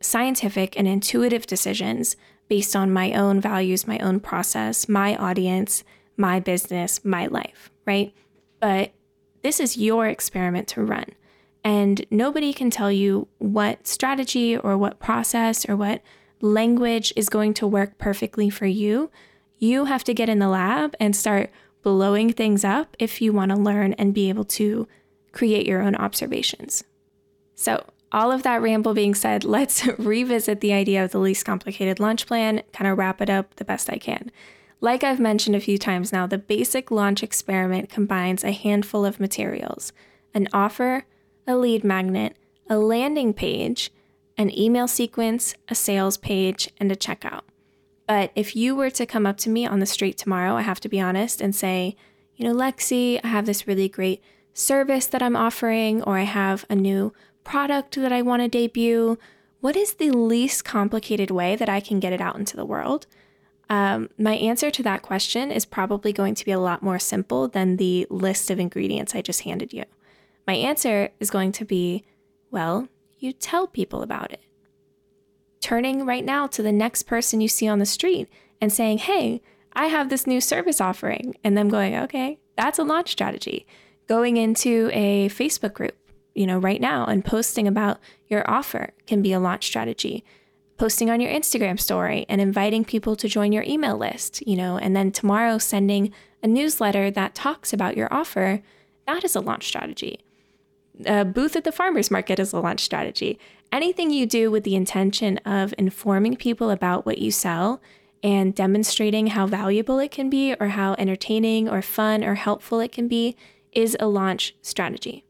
scientific 0.00 0.76
and 0.76 0.88
intuitive 0.88 1.46
decisions 1.46 2.16
based 2.48 2.74
on 2.74 2.92
my 2.92 3.12
own 3.12 3.40
values, 3.40 3.86
my 3.86 4.00
own 4.00 4.18
process, 4.18 4.88
my 4.88 5.14
audience, 5.14 5.84
my 6.16 6.40
business, 6.40 7.04
my 7.04 7.28
life, 7.28 7.70
right? 7.86 8.12
But 8.58 8.90
this 9.46 9.60
is 9.60 9.76
your 9.76 10.08
experiment 10.08 10.66
to 10.66 10.82
run. 10.82 11.04
And 11.62 12.04
nobody 12.10 12.52
can 12.52 12.68
tell 12.68 12.90
you 12.90 13.28
what 13.38 13.86
strategy 13.86 14.56
or 14.56 14.76
what 14.76 14.98
process 14.98 15.68
or 15.68 15.76
what 15.76 16.02
language 16.40 17.12
is 17.14 17.28
going 17.28 17.54
to 17.54 17.66
work 17.66 17.96
perfectly 17.96 18.50
for 18.50 18.66
you. 18.66 19.08
You 19.60 19.84
have 19.84 20.02
to 20.02 20.14
get 20.14 20.28
in 20.28 20.40
the 20.40 20.48
lab 20.48 20.96
and 20.98 21.14
start 21.14 21.50
blowing 21.82 22.32
things 22.32 22.64
up 22.64 22.96
if 22.98 23.22
you 23.22 23.32
want 23.32 23.52
to 23.52 23.56
learn 23.56 23.92
and 23.92 24.12
be 24.12 24.28
able 24.28 24.42
to 24.44 24.88
create 25.30 25.64
your 25.64 25.80
own 25.80 25.94
observations. 25.94 26.82
So, 27.54 27.84
all 28.10 28.32
of 28.32 28.42
that 28.42 28.60
ramble 28.60 28.94
being 28.94 29.14
said, 29.14 29.44
let's 29.58 29.86
revisit 29.96 30.60
the 30.60 30.72
idea 30.72 31.04
of 31.04 31.12
the 31.12 31.20
least 31.20 31.46
complicated 31.46 32.00
launch 32.00 32.26
plan, 32.26 32.64
kind 32.72 32.90
of 32.90 32.98
wrap 32.98 33.22
it 33.22 33.30
up 33.30 33.54
the 33.54 33.64
best 33.64 33.88
I 33.90 33.98
can. 33.98 34.32
Like 34.80 35.02
I've 35.02 35.20
mentioned 35.20 35.56
a 35.56 35.60
few 35.60 35.78
times 35.78 36.12
now, 36.12 36.26
the 36.26 36.38
basic 36.38 36.90
launch 36.90 37.22
experiment 37.22 37.88
combines 37.88 38.44
a 38.44 38.52
handful 38.52 39.04
of 39.04 39.20
materials 39.20 39.92
an 40.34 40.48
offer, 40.52 41.04
a 41.46 41.56
lead 41.56 41.82
magnet, 41.82 42.36
a 42.68 42.76
landing 42.76 43.32
page, 43.32 43.90
an 44.36 44.56
email 44.56 44.86
sequence, 44.86 45.54
a 45.68 45.74
sales 45.74 46.18
page, 46.18 46.68
and 46.78 46.92
a 46.92 46.96
checkout. 46.96 47.40
But 48.06 48.32
if 48.34 48.54
you 48.54 48.76
were 48.76 48.90
to 48.90 49.06
come 49.06 49.24
up 49.24 49.38
to 49.38 49.48
me 49.48 49.66
on 49.66 49.78
the 49.78 49.86
street 49.86 50.18
tomorrow, 50.18 50.54
I 50.54 50.60
have 50.60 50.80
to 50.80 50.90
be 50.90 51.00
honest 51.00 51.40
and 51.40 51.54
say, 51.54 51.96
you 52.36 52.44
know, 52.44 52.54
Lexi, 52.54 53.18
I 53.24 53.28
have 53.28 53.46
this 53.46 53.66
really 53.66 53.88
great 53.88 54.22
service 54.52 55.06
that 55.06 55.22
I'm 55.22 55.36
offering, 55.36 56.02
or 56.02 56.18
I 56.18 56.24
have 56.24 56.66
a 56.68 56.76
new 56.76 57.14
product 57.42 57.94
that 57.96 58.12
I 58.12 58.20
want 58.20 58.42
to 58.42 58.48
debut. 58.48 59.18
What 59.60 59.74
is 59.74 59.94
the 59.94 60.10
least 60.10 60.66
complicated 60.66 61.30
way 61.30 61.56
that 61.56 61.70
I 61.70 61.80
can 61.80 61.98
get 61.98 62.12
it 62.12 62.20
out 62.20 62.36
into 62.36 62.56
the 62.56 62.66
world? 62.66 63.06
Um, 63.68 64.10
my 64.16 64.34
answer 64.34 64.70
to 64.70 64.82
that 64.84 65.02
question 65.02 65.50
is 65.50 65.64
probably 65.64 66.12
going 66.12 66.34
to 66.36 66.44
be 66.44 66.52
a 66.52 66.60
lot 66.60 66.82
more 66.82 66.98
simple 66.98 67.48
than 67.48 67.76
the 67.76 68.06
list 68.10 68.50
of 68.50 68.60
ingredients 68.60 69.14
I 69.14 69.22
just 69.22 69.40
handed 69.42 69.72
you. 69.72 69.84
My 70.46 70.54
answer 70.54 71.10
is 71.18 71.30
going 71.30 71.52
to 71.52 71.64
be 71.64 72.04
well, 72.50 72.88
you 73.18 73.32
tell 73.32 73.66
people 73.66 74.02
about 74.02 74.32
it. 74.32 74.40
Turning 75.60 76.06
right 76.06 76.24
now 76.24 76.46
to 76.46 76.62
the 76.62 76.72
next 76.72 77.04
person 77.04 77.40
you 77.40 77.48
see 77.48 77.66
on 77.66 77.80
the 77.80 77.86
street 77.86 78.28
and 78.60 78.72
saying, 78.72 78.98
hey, 78.98 79.42
I 79.72 79.86
have 79.86 80.08
this 80.08 80.26
new 80.26 80.40
service 80.40 80.80
offering, 80.80 81.36
and 81.44 81.56
them 81.56 81.68
going, 81.68 81.94
okay, 81.94 82.38
that's 82.56 82.78
a 82.78 82.84
launch 82.84 83.10
strategy. 83.10 83.66
Going 84.08 84.36
into 84.38 84.88
a 84.92 85.28
Facebook 85.28 85.74
group, 85.74 85.96
you 86.34 86.46
know, 86.46 86.58
right 86.58 86.80
now 86.80 87.04
and 87.04 87.24
posting 87.24 87.68
about 87.68 87.98
your 88.28 88.48
offer 88.50 88.92
can 89.06 89.20
be 89.20 89.32
a 89.32 89.40
launch 89.40 89.66
strategy. 89.66 90.24
Posting 90.76 91.10
on 91.10 91.20
your 91.20 91.32
Instagram 91.32 91.80
story 91.80 92.26
and 92.28 92.40
inviting 92.40 92.84
people 92.84 93.16
to 93.16 93.28
join 93.28 93.52
your 93.52 93.64
email 93.64 93.96
list, 93.96 94.46
you 94.46 94.56
know, 94.56 94.76
and 94.76 94.94
then 94.94 95.10
tomorrow 95.10 95.58
sending 95.58 96.12
a 96.42 96.46
newsletter 96.46 97.10
that 97.10 97.34
talks 97.34 97.72
about 97.72 97.96
your 97.96 98.12
offer, 98.12 98.62
that 99.06 99.24
is 99.24 99.34
a 99.34 99.40
launch 99.40 99.66
strategy 99.66 100.20
a 101.04 101.24
booth 101.24 101.56
at 101.56 101.64
the 101.64 101.72
farmer's 101.72 102.10
market 102.10 102.38
is 102.38 102.52
a 102.52 102.60
launch 102.60 102.80
strategy. 102.80 103.38
Anything 103.72 104.10
you 104.10 104.26
do 104.26 104.50
with 104.50 104.64
the 104.64 104.76
intention 104.76 105.38
of 105.38 105.74
informing 105.76 106.36
people 106.36 106.70
about 106.70 107.04
what 107.04 107.18
you 107.18 107.30
sell 107.30 107.82
and 108.22 108.54
demonstrating 108.54 109.28
how 109.28 109.46
valuable 109.46 109.98
it 109.98 110.10
can 110.10 110.30
be, 110.30 110.54
or 110.58 110.68
how 110.68 110.94
entertaining, 110.98 111.68
or 111.68 111.82
fun, 111.82 112.24
or 112.24 112.34
helpful 112.34 112.80
it 112.80 112.90
can 112.90 113.08
be, 113.08 113.36
is 113.72 113.96
a 114.00 114.08
launch 114.08 114.54
strategy. 114.62 115.25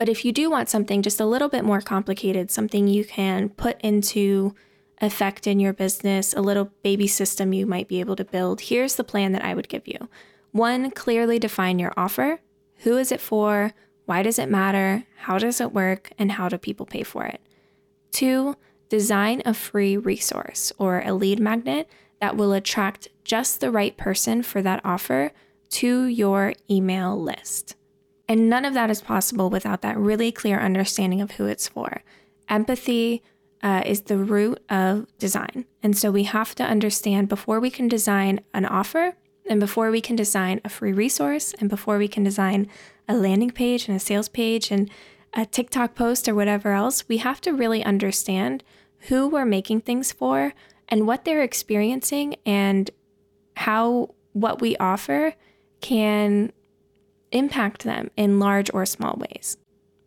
But 0.00 0.08
if 0.08 0.24
you 0.24 0.32
do 0.32 0.48
want 0.50 0.70
something 0.70 1.02
just 1.02 1.20
a 1.20 1.26
little 1.26 1.50
bit 1.50 1.62
more 1.62 1.82
complicated, 1.82 2.50
something 2.50 2.88
you 2.88 3.04
can 3.04 3.50
put 3.50 3.78
into 3.82 4.54
effect 5.02 5.46
in 5.46 5.60
your 5.60 5.74
business, 5.74 6.32
a 6.32 6.40
little 6.40 6.70
baby 6.82 7.06
system 7.06 7.52
you 7.52 7.66
might 7.66 7.86
be 7.86 8.00
able 8.00 8.16
to 8.16 8.24
build, 8.24 8.62
here's 8.62 8.96
the 8.96 9.04
plan 9.04 9.32
that 9.32 9.44
I 9.44 9.52
would 9.52 9.68
give 9.68 9.86
you. 9.86 10.08
One, 10.52 10.90
clearly 10.90 11.38
define 11.38 11.78
your 11.78 11.92
offer. 11.98 12.40
Who 12.76 12.96
is 12.96 13.12
it 13.12 13.20
for? 13.20 13.74
Why 14.06 14.22
does 14.22 14.38
it 14.38 14.48
matter? 14.48 15.04
How 15.18 15.36
does 15.36 15.60
it 15.60 15.74
work? 15.74 16.12
And 16.18 16.32
how 16.32 16.48
do 16.48 16.56
people 16.56 16.86
pay 16.86 17.02
for 17.02 17.26
it? 17.26 17.42
Two, 18.10 18.56
design 18.88 19.42
a 19.44 19.52
free 19.52 19.98
resource 19.98 20.72
or 20.78 21.02
a 21.04 21.12
lead 21.12 21.38
magnet 21.40 21.90
that 22.22 22.38
will 22.38 22.54
attract 22.54 23.08
just 23.22 23.60
the 23.60 23.70
right 23.70 23.98
person 23.98 24.42
for 24.42 24.62
that 24.62 24.80
offer 24.82 25.32
to 25.72 26.06
your 26.06 26.54
email 26.70 27.20
list. 27.20 27.76
And 28.30 28.48
none 28.48 28.64
of 28.64 28.74
that 28.74 28.92
is 28.92 29.02
possible 29.02 29.50
without 29.50 29.82
that 29.82 29.98
really 29.98 30.30
clear 30.30 30.60
understanding 30.60 31.20
of 31.20 31.32
who 31.32 31.46
it's 31.46 31.66
for. 31.66 32.04
Empathy 32.48 33.24
uh, 33.60 33.82
is 33.84 34.02
the 34.02 34.18
root 34.18 34.62
of 34.70 35.08
design. 35.18 35.64
And 35.82 35.98
so 35.98 36.12
we 36.12 36.22
have 36.22 36.54
to 36.54 36.62
understand 36.62 37.28
before 37.28 37.58
we 37.58 37.70
can 37.70 37.88
design 37.88 38.38
an 38.54 38.66
offer, 38.66 39.16
and 39.48 39.58
before 39.58 39.90
we 39.90 40.00
can 40.00 40.14
design 40.14 40.60
a 40.64 40.68
free 40.68 40.92
resource, 40.92 41.54
and 41.58 41.68
before 41.68 41.98
we 41.98 42.06
can 42.06 42.22
design 42.22 42.68
a 43.08 43.16
landing 43.16 43.50
page 43.50 43.88
and 43.88 43.96
a 43.96 44.00
sales 44.00 44.28
page 44.28 44.70
and 44.70 44.88
a 45.34 45.44
TikTok 45.44 45.96
post 45.96 46.28
or 46.28 46.34
whatever 46.36 46.70
else, 46.70 47.08
we 47.08 47.16
have 47.16 47.40
to 47.40 47.52
really 47.52 47.82
understand 47.82 48.62
who 49.08 49.26
we're 49.26 49.44
making 49.44 49.80
things 49.80 50.12
for 50.12 50.54
and 50.88 51.04
what 51.04 51.24
they're 51.24 51.42
experiencing 51.42 52.36
and 52.46 52.92
how 53.56 54.14
what 54.34 54.60
we 54.60 54.76
offer 54.76 55.34
can 55.80 56.52
impact 57.32 57.84
them 57.84 58.10
in 58.16 58.38
large 58.38 58.70
or 58.72 58.84
small 58.86 59.16
ways. 59.18 59.56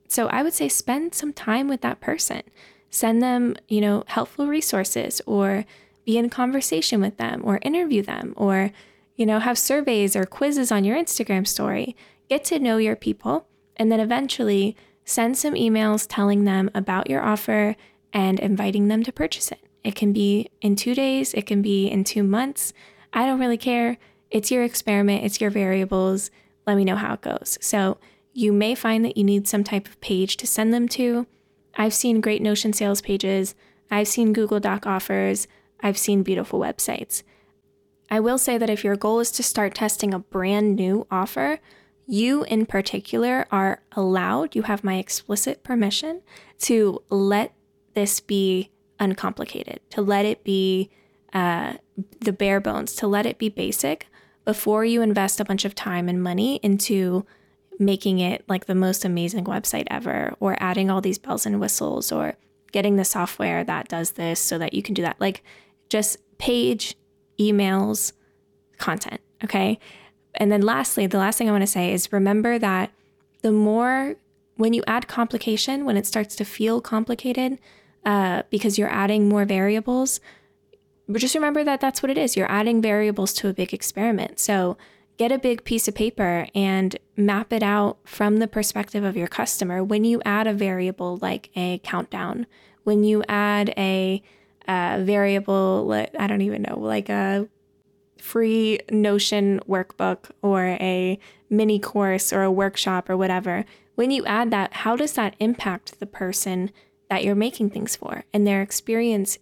So 0.08 0.28
I 0.28 0.44
would 0.44 0.54
say 0.54 0.70
spend 0.70 1.16
some 1.16 1.34
time 1.34 1.68
with 1.68 1.82
that 1.82 2.02
person. 2.02 2.42
Send 2.90 3.24
them, 3.24 3.56
you 3.68 3.82
know, 3.82 4.04
helpful 4.08 4.48
resources 4.48 5.22
or 5.26 5.66
be 6.06 6.18
in 6.18 6.30
conversation 6.30 7.02
with 7.02 7.18
them 7.18 7.42
or 7.44 7.60
interview 7.64 8.04
them 8.04 8.34
or 8.38 8.72
you 9.16 9.26
know, 9.26 9.40
have 9.40 9.58
surveys 9.58 10.16
or 10.16 10.26
quizzes 10.26 10.72
on 10.72 10.84
your 10.84 10.98
Instagram 10.98 11.48
story 11.48 11.96
get 12.30 12.44
to 12.46 12.60
know 12.60 12.78
your 12.78 12.96
people, 12.96 13.48
and 13.78 13.92
then 13.92 14.00
eventually 14.00 14.76
send 15.06 15.38
some 15.38 15.54
emails 15.54 16.08
telling 16.10 16.46
them 16.46 16.72
about 16.74 17.10
your 17.10 17.22
offer 17.22 17.76
and 18.14 18.40
inviting 18.40 18.88
them 18.88 19.04
to 19.04 19.12
purchase 19.12 19.52
it. 19.52 19.60
It 19.84 19.96
can 19.96 20.14
be 20.14 20.50
in 20.62 20.76
two 20.76 20.96
days, 20.96 21.34
it 21.34 21.46
can 21.46 21.62
be 21.62 21.88
in 21.88 22.04
two 22.04 22.24
months. 22.24 22.74
I 23.12 23.26
don't 23.26 23.40
really 23.40 23.58
care. 23.58 23.98
It's 24.32 24.50
your 24.50 24.64
experiment, 24.64 25.24
it's 25.24 25.42
your 25.42 25.50
variables. 25.50 26.32
Let 26.66 26.78
me 26.78 26.86
know 26.86 26.96
how 26.96 27.14
it 27.14 27.22
goes. 27.22 27.58
So, 27.62 27.98
you 28.34 28.52
may 28.52 28.74
find 28.74 29.06
that 29.06 29.16
you 29.16 29.24
need 29.24 29.48
some 29.48 29.64
type 29.64 29.88
of 29.88 30.02
page 30.02 30.38
to 30.38 30.48
send 30.48 30.74
them 30.74 30.88
to. 30.90 31.28
I've 31.76 31.94
seen 31.94 32.22
great 32.22 32.42
Notion 32.42 32.74
sales 32.74 33.02
pages, 33.02 33.56
I've 33.90 34.08
seen 34.08 34.34
Google 34.34 34.60
Doc 34.60 34.88
offers, 34.88 35.48
I've 35.82 35.98
seen 35.98 36.24
beautiful 36.24 36.60
websites. 36.60 37.24
I 38.10 38.20
will 38.20 38.38
say 38.38 38.58
that 38.58 38.70
if 38.70 38.84
your 38.84 38.96
goal 38.96 39.20
is 39.20 39.32
to 39.32 39.44
start 39.44 39.76
testing 39.76 40.14
a 40.14 40.20
brand 40.20 40.76
new 40.76 41.08
offer, 41.10 41.60
you 42.06 42.44
in 42.44 42.66
particular 42.66 43.48
are 43.52 43.82
allowed, 43.94 44.56
you 44.56 44.64
have 44.64 44.84
my 44.84 44.98
explicit 44.98 45.64
permission 45.64 46.22
to 46.60 47.02
let 47.10 47.54
this 47.94 48.20
be 48.20 48.72
uncomplicated, 49.00 49.80
to 49.92 50.02
let 50.02 50.26
it 50.26 50.44
be 50.44 50.90
uh, 51.34 51.74
the 52.22 52.34
bare 52.34 52.60
bones, 52.60 52.94
to 52.96 53.08
let 53.08 53.26
it 53.26 53.38
be 53.38 53.50
basic 53.50 54.08
before 54.46 54.84
you 54.86 55.02
invest 55.02 55.40
a 55.40 55.46
bunch 55.46 55.66
of 55.66 55.76
time 55.76 56.10
and 56.10 56.22
money 56.22 56.60
into 56.64 57.26
making 57.80 58.20
it 58.20 58.44
like 58.48 58.66
the 58.66 58.76
most 58.76 59.04
amazing 59.04 59.46
website 59.46 59.88
ever 59.90 60.34
or 60.40 60.56
adding 60.60 60.90
all 60.90 61.02
these 61.02 61.18
bells 61.18 61.46
and 61.46 61.60
whistles 61.60 62.12
or 62.12 62.36
getting 62.72 62.96
the 62.96 63.06
software 63.06 63.64
that 63.64 63.88
does 63.88 64.12
this 64.12 64.40
so 64.40 64.58
that 64.58 64.74
you 64.74 64.82
can 64.82 64.94
do 64.94 65.02
that. 65.02 65.20
Like 65.20 65.44
just 65.90 66.18
page, 66.38 66.96
emails, 67.40 68.14
content. 68.78 69.22
Okay. 69.44 69.80
And 70.36 70.52
then 70.52 70.62
lastly, 70.62 71.08
the 71.08 71.18
last 71.18 71.38
thing 71.38 71.48
I 71.48 71.52
want 71.52 71.64
to 71.64 71.68
say 71.68 71.94
is 71.94 72.12
remember 72.12 72.58
that 72.60 72.92
the 73.42 73.52
more 73.52 74.16
when 74.56 74.74
you 74.74 74.84
add 74.88 75.08
complication, 75.08 75.86
when 75.86 75.98
it 75.98 76.06
starts 76.06 76.36
to 76.36 76.46
feel 76.46 76.82
complicated, 76.82 77.60
uh, 78.06 78.44
because 78.50 78.78
you're 78.78 78.92
adding 78.92 79.28
more 79.28 79.46
variables, 79.46 80.20
but 81.08 81.20
just 81.20 81.36
remember 81.36 81.64
that 81.64 81.82
that's 81.82 82.02
what 82.02 82.10
it 82.10 82.18
is. 82.18 82.36
You're 82.36 82.52
adding 82.52 82.82
variables 82.82 83.34
to 83.34 83.50
a 83.50 83.54
big 83.54 83.74
experiment. 83.74 84.40
So 84.40 84.78
get 85.18 85.32
a 85.32 85.38
big 85.38 85.64
piece 85.64 85.88
of 85.88 85.96
paper 85.96 86.48
and 86.56 86.98
map 87.16 87.54
it 87.54 87.62
out 87.62 87.98
from 88.04 88.38
the 88.38 88.48
perspective 88.48 89.04
of 89.04 89.16
your 89.16 89.28
customer. 89.28 89.84
When 89.84 90.04
you 90.04 90.22
add 90.26 90.48
a 90.48 90.54
variable 90.54 91.18
like 91.22 91.50
a 91.56 91.80
countdown, 91.84 92.48
when 92.84 93.04
you 93.04 93.24
add 93.28 93.74
a, 93.78 94.24
variable, 94.66 95.92
I 96.18 96.28
don't 96.28 96.42
even 96.42 96.62
know, 96.62 96.80
like 96.80 97.10
a 97.10 97.48
free 98.18 98.80
Notion 98.90 99.60
workbook 99.68 100.32
or 100.42 100.78
a 100.80 101.20
mini 101.50 101.80
course 101.80 102.32
or 102.32 102.44
a 102.44 102.52
workshop 102.52 103.10
or 103.10 103.18
whatever, 103.18 103.66
when 103.96 104.10
you 104.10 104.26
add 104.26 104.52
that, 104.52 104.74
how 104.74 104.96
does 104.96 105.14
that 105.14 105.36
impact 105.40 106.00
the 106.00 106.06
person 106.06 106.72
that 107.10 107.24
you're 107.24 107.36
making 107.36 107.70
things 107.70 107.96
for 107.96 108.24
and 108.34 108.48
their 108.48 108.62
experience 108.62 109.38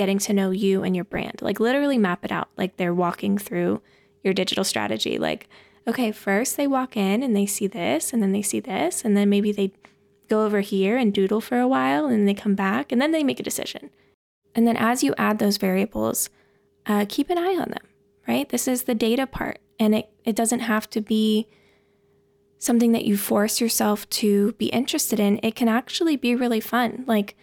getting 0.00 0.18
to 0.18 0.32
know 0.32 0.50
you 0.50 0.82
and 0.82 0.96
your 0.96 1.04
brand? 1.04 1.42
Like, 1.42 1.60
literally 1.60 1.98
map 1.98 2.24
it 2.24 2.32
out 2.32 2.48
like 2.56 2.78
they're 2.78 2.94
walking 2.94 3.36
through 3.36 3.82
your 4.24 4.32
digital 4.32 4.64
strategy. 4.64 5.18
Like, 5.18 5.46
okay, 5.86 6.10
first 6.10 6.56
they 6.56 6.66
walk 6.66 6.96
in 6.96 7.22
and 7.22 7.36
they 7.36 7.44
see 7.44 7.66
this, 7.66 8.14
and 8.14 8.22
then 8.22 8.32
they 8.32 8.40
see 8.40 8.60
this, 8.60 9.04
and 9.04 9.14
then 9.14 9.28
maybe 9.28 9.52
they 9.52 9.72
go 10.30 10.46
over 10.46 10.60
here 10.60 10.96
and 10.96 11.12
doodle 11.12 11.42
for 11.42 11.60
a 11.60 11.68
while, 11.68 12.06
and 12.06 12.26
they 12.26 12.32
come 12.32 12.54
back, 12.54 12.90
and 12.90 13.00
then 13.00 13.12
they 13.12 13.22
make 13.22 13.40
a 13.40 13.42
decision. 13.50 13.90
And 14.54 14.66
then 14.66 14.78
as 14.78 15.04
you 15.04 15.14
add 15.18 15.38
those 15.38 15.58
variables, 15.58 16.30
uh, 16.86 17.04
keep 17.06 17.28
an 17.28 17.36
eye 17.36 17.56
on 17.60 17.70
them, 17.70 17.86
right? 18.26 18.48
This 18.48 18.66
is 18.66 18.84
the 18.84 18.94
data 18.94 19.26
part, 19.26 19.58
and 19.78 19.94
it, 19.94 20.08
it 20.24 20.34
doesn't 20.34 20.60
have 20.60 20.88
to 20.90 21.02
be 21.02 21.46
something 22.58 22.92
that 22.92 23.04
you 23.04 23.18
force 23.18 23.60
yourself 23.60 24.08
to 24.10 24.52
be 24.52 24.66
interested 24.66 25.20
in. 25.20 25.40
It 25.42 25.54
can 25.54 25.68
actually 25.68 26.16
be 26.16 26.34
really 26.34 26.60
fun. 26.60 27.04
Like, 27.06 27.36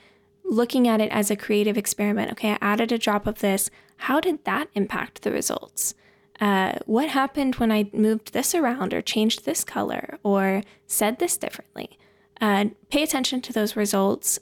looking 0.47 0.87
at 0.87 1.01
it 1.01 1.11
as 1.11 1.29
a 1.29 1.35
creative 1.35 1.77
experiment. 1.77 2.31
Okay, 2.31 2.51
I 2.51 2.57
added 2.61 2.91
a 2.91 2.97
drop 2.97 3.27
of 3.27 3.39
this. 3.39 3.69
How 3.97 4.19
did 4.19 4.43
that 4.45 4.69
impact 4.73 5.21
the 5.21 5.31
results? 5.31 5.93
uh, 6.39 6.73
what 6.85 7.09
happened 7.09 7.55
when 7.55 7.71
I 7.71 7.89
moved 7.93 8.33
this 8.33 8.53
around 8.53 8.93
or 8.93 9.01
changed 9.01 9.45
this 9.45 9.63
color 9.63 10.19
or 10.23 10.61
said 10.85 11.19
this 11.19 11.37
differently? 11.37 11.97
Uh, 12.39 12.65
pay 12.91 13.01
attention 13.01 13.41
to 13.41 13.53
those 13.53 13.75
results, 13.75 14.37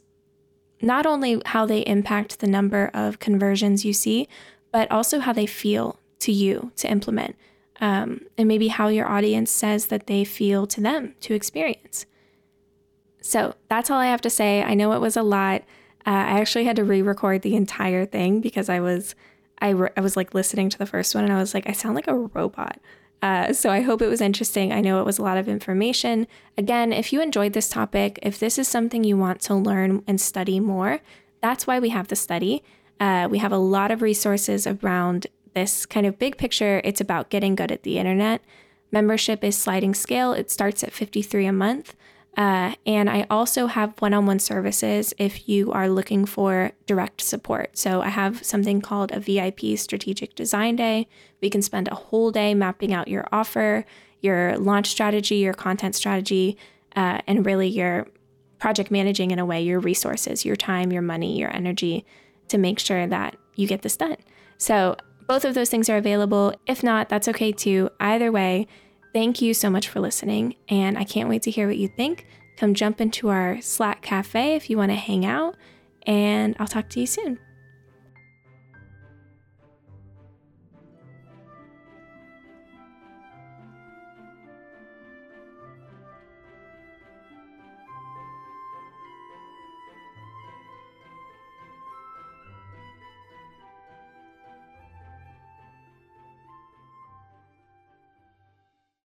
not 0.81 1.05
only 1.05 1.41
how 1.45 1.65
they 1.65 1.79
impact 1.81 2.39
the 2.39 2.47
number 2.47 2.91
of 2.93 3.19
conversions 3.19 3.85
you 3.85 3.93
see, 3.93 4.27
but 4.71 4.91
also 4.91 5.19
how 5.19 5.31
they 5.31 5.45
feel 5.45 5.99
to 6.19 6.33
you 6.33 6.71
to 6.75 6.89
implement, 6.89 7.37
um, 7.79 8.21
and 8.37 8.47
maybe 8.47 8.67
how 8.67 8.89
your 8.89 9.07
audience 9.07 9.49
says 9.49 9.85
that 9.85 10.07
they 10.07 10.25
feel 10.25 10.67
to 10.67 10.81
them 10.81 11.15
to 11.21 11.33
experience. 11.33 12.05
So 13.21 13.55
that's 13.69 13.89
all 13.89 13.99
I 13.99 14.07
have 14.07 14.21
to 14.21 14.29
say. 14.29 14.61
I 14.63 14.73
know 14.73 14.91
it 14.91 15.01
was 15.01 15.15
a 15.15 15.23
lot. 15.23 15.63
Uh, 16.05 16.11
I 16.11 16.39
actually 16.39 16.65
had 16.65 16.75
to 16.75 16.83
re 16.83 17.01
record 17.01 17.41
the 17.41 17.55
entire 17.55 18.05
thing 18.05 18.41
because 18.41 18.69
I 18.69 18.79
was 18.79 19.15
I, 19.59 19.69
re- 19.69 19.89
I 19.95 20.01
was 20.01 20.17
like 20.17 20.33
listening 20.33 20.69
to 20.69 20.77
the 20.77 20.85
first 20.85 21.15
one 21.15 21.23
and 21.23 21.33
I 21.33 21.37
was 21.37 21.53
like, 21.53 21.67
I 21.67 21.71
sound 21.71 21.95
like 21.95 22.07
a 22.07 22.15
robot. 22.15 22.79
Uh, 23.21 23.53
so 23.53 23.69
I 23.69 23.81
hope 23.81 24.01
it 24.01 24.07
was 24.07 24.21
interesting. 24.21 24.71
I 24.71 24.81
know 24.81 24.99
it 24.99 25.05
was 25.05 25.17
a 25.17 25.23
lot 25.23 25.37
of 25.37 25.47
information. 25.47 26.27
Again, 26.57 26.91
if 26.93 27.11
you 27.11 27.21
enjoyed 27.21 27.53
this 27.53 27.69
topic, 27.69 28.19
if 28.21 28.37
this 28.37 28.59
is 28.59 28.67
something 28.67 29.03
you 29.03 29.17
want 29.17 29.41
to 29.41 29.55
learn 29.55 30.03
and 30.05 30.19
study 30.19 30.59
more, 30.59 30.99
that's 31.41 31.65
why 31.65 31.79
we 31.79 31.89
have 31.89 32.09
the 32.09 32.15
study. 32.15 32.63
Uh, 32.99 33.27
we 33.29 33.39
have 33.39 33.51
a 33.51 33.57
lot 33.57 33.91
of 33.91 34.01
resources 34.01 34.67
around 34.67 35.27
this 35.53 35.85
kind 35.85 36.05
of 36.05 36.19
big 36.19 36.37
picture. 36.37 36.81
It's 36.83 37.01
about 37.01 37.29
getting 37.29 37.55
good 37.55 37.71
at 37.71 37.83
the 37.83 37.97
internet. 37.97 38.41
Membership 38.91 39.43
is 39.43 39.57
sliding 39.57 39.93
scale. 39.93 40.33
It 40.33 40.51
starts 40.51 40.83
at 40.83 40.93
53 40.93 41.45
a 41.45 41.53
month. 41.53 41.95
Uh, 42.37 42.75
and 42.85 43.09
I 43.09 43.25
also 43.29 43.67
have 43.67 43.93
one 43.99 44.13
on 44.13 44.25
one 44.25 44.39
services 44.39 45.13
if 45.17 45.47
you 45.47 45.71
are 45.71 45.87
looking 45.87 46.25
for 46.25 46.71
direct 46.85 47.21
support. 47.21 47.77
So 47.77 48.01
I 48.01 48.09
have 48.09 48.43
something 48.43 48.81
called 48.81 49.11
a 49.11 49.19
VIP 49.19 49.77
strategic 49.77 50.35
design 50.35 50.75
day. 50.75 51.07
We 51.41 51.49
can 51.49 51.61
spend 51.61 51.87
a 51.87 51.95
whole 51.95 52.31
day 52.31 52.53
mapping 52.53 52.93
out 52.93 53.07
your 53.07 53.25
offer, 53.31 53.85
your 54.19 54.57
launch 54.57 54.87
strategy, 54.87 55.35
your 55.35 55.53
content 55.53 55.95
strategy, 55.95 56.57
uh, 56.95 57.21
and 57.25 57.45
really 57.45 57.67
your 57.67 58.07
project 58.59 58.91
managing 58.91 59.31
in 59.31 59.39
a 59.39 59.45
way 59.45 59.61
your 59.61 59.79
resources, 59.79 60.43
your 60.43 60.55
time, 60.55 60.91
your 60.91 61.01
money, 61.01 61.37
your 61.37 61.53
energy 61.55 62.05
to 62.47 62.57
make 62.57 62.79
sure 62.79 63.07
that 63.07 63.35
you 63.55 63.67
get 63.67 63.81
this 63.81 63.97
done. 63.97 64.17
So 64.57 64.97
both 65.27 65.45
of 65.45 65.53
those 65.53 65.69
things 65.69 65.89
are 65.89 65.97
available. 65.97 66.53
If 66.67 66.83
not, 66.83 67.09
that's 67.09 67.27
okay 67.29 67.51
too. 67.51 67.89
Either 67.99 68.31
way, 68.31 68.67
Thank 69.15 69.41
you 69.41 69.53
so 69.53 69.69
much 69.69 69.87
for 69.87 70.01
listening, 70.01 70.57
and 70.67 70.97
I 70.97 71.05
can't 71.05 71.29
wait 71.29 71.43
to 71.43 71.49
hear 71.49 71.67
what 71.67 71.77
you 71.77 71.87
think. 71.87 72.27
Come 72.57 72.73
jump 72.73 72.99
into 72.99 73.29
our 73.29 73.61
Slack 73.61 74.01
cafe 74.01 74.55
if 74.55 74.69
you 74.69 74.75
want 74.77 74.91
to 74.91 74.95
hang 74.95 75.25
out, 75.25 75.55
and 76.05 76.53
I'll 76.59 76.67
talk 76.67 76.89
to 76.89 76.99
you 76.99 77.07
soon. 77.07 77.39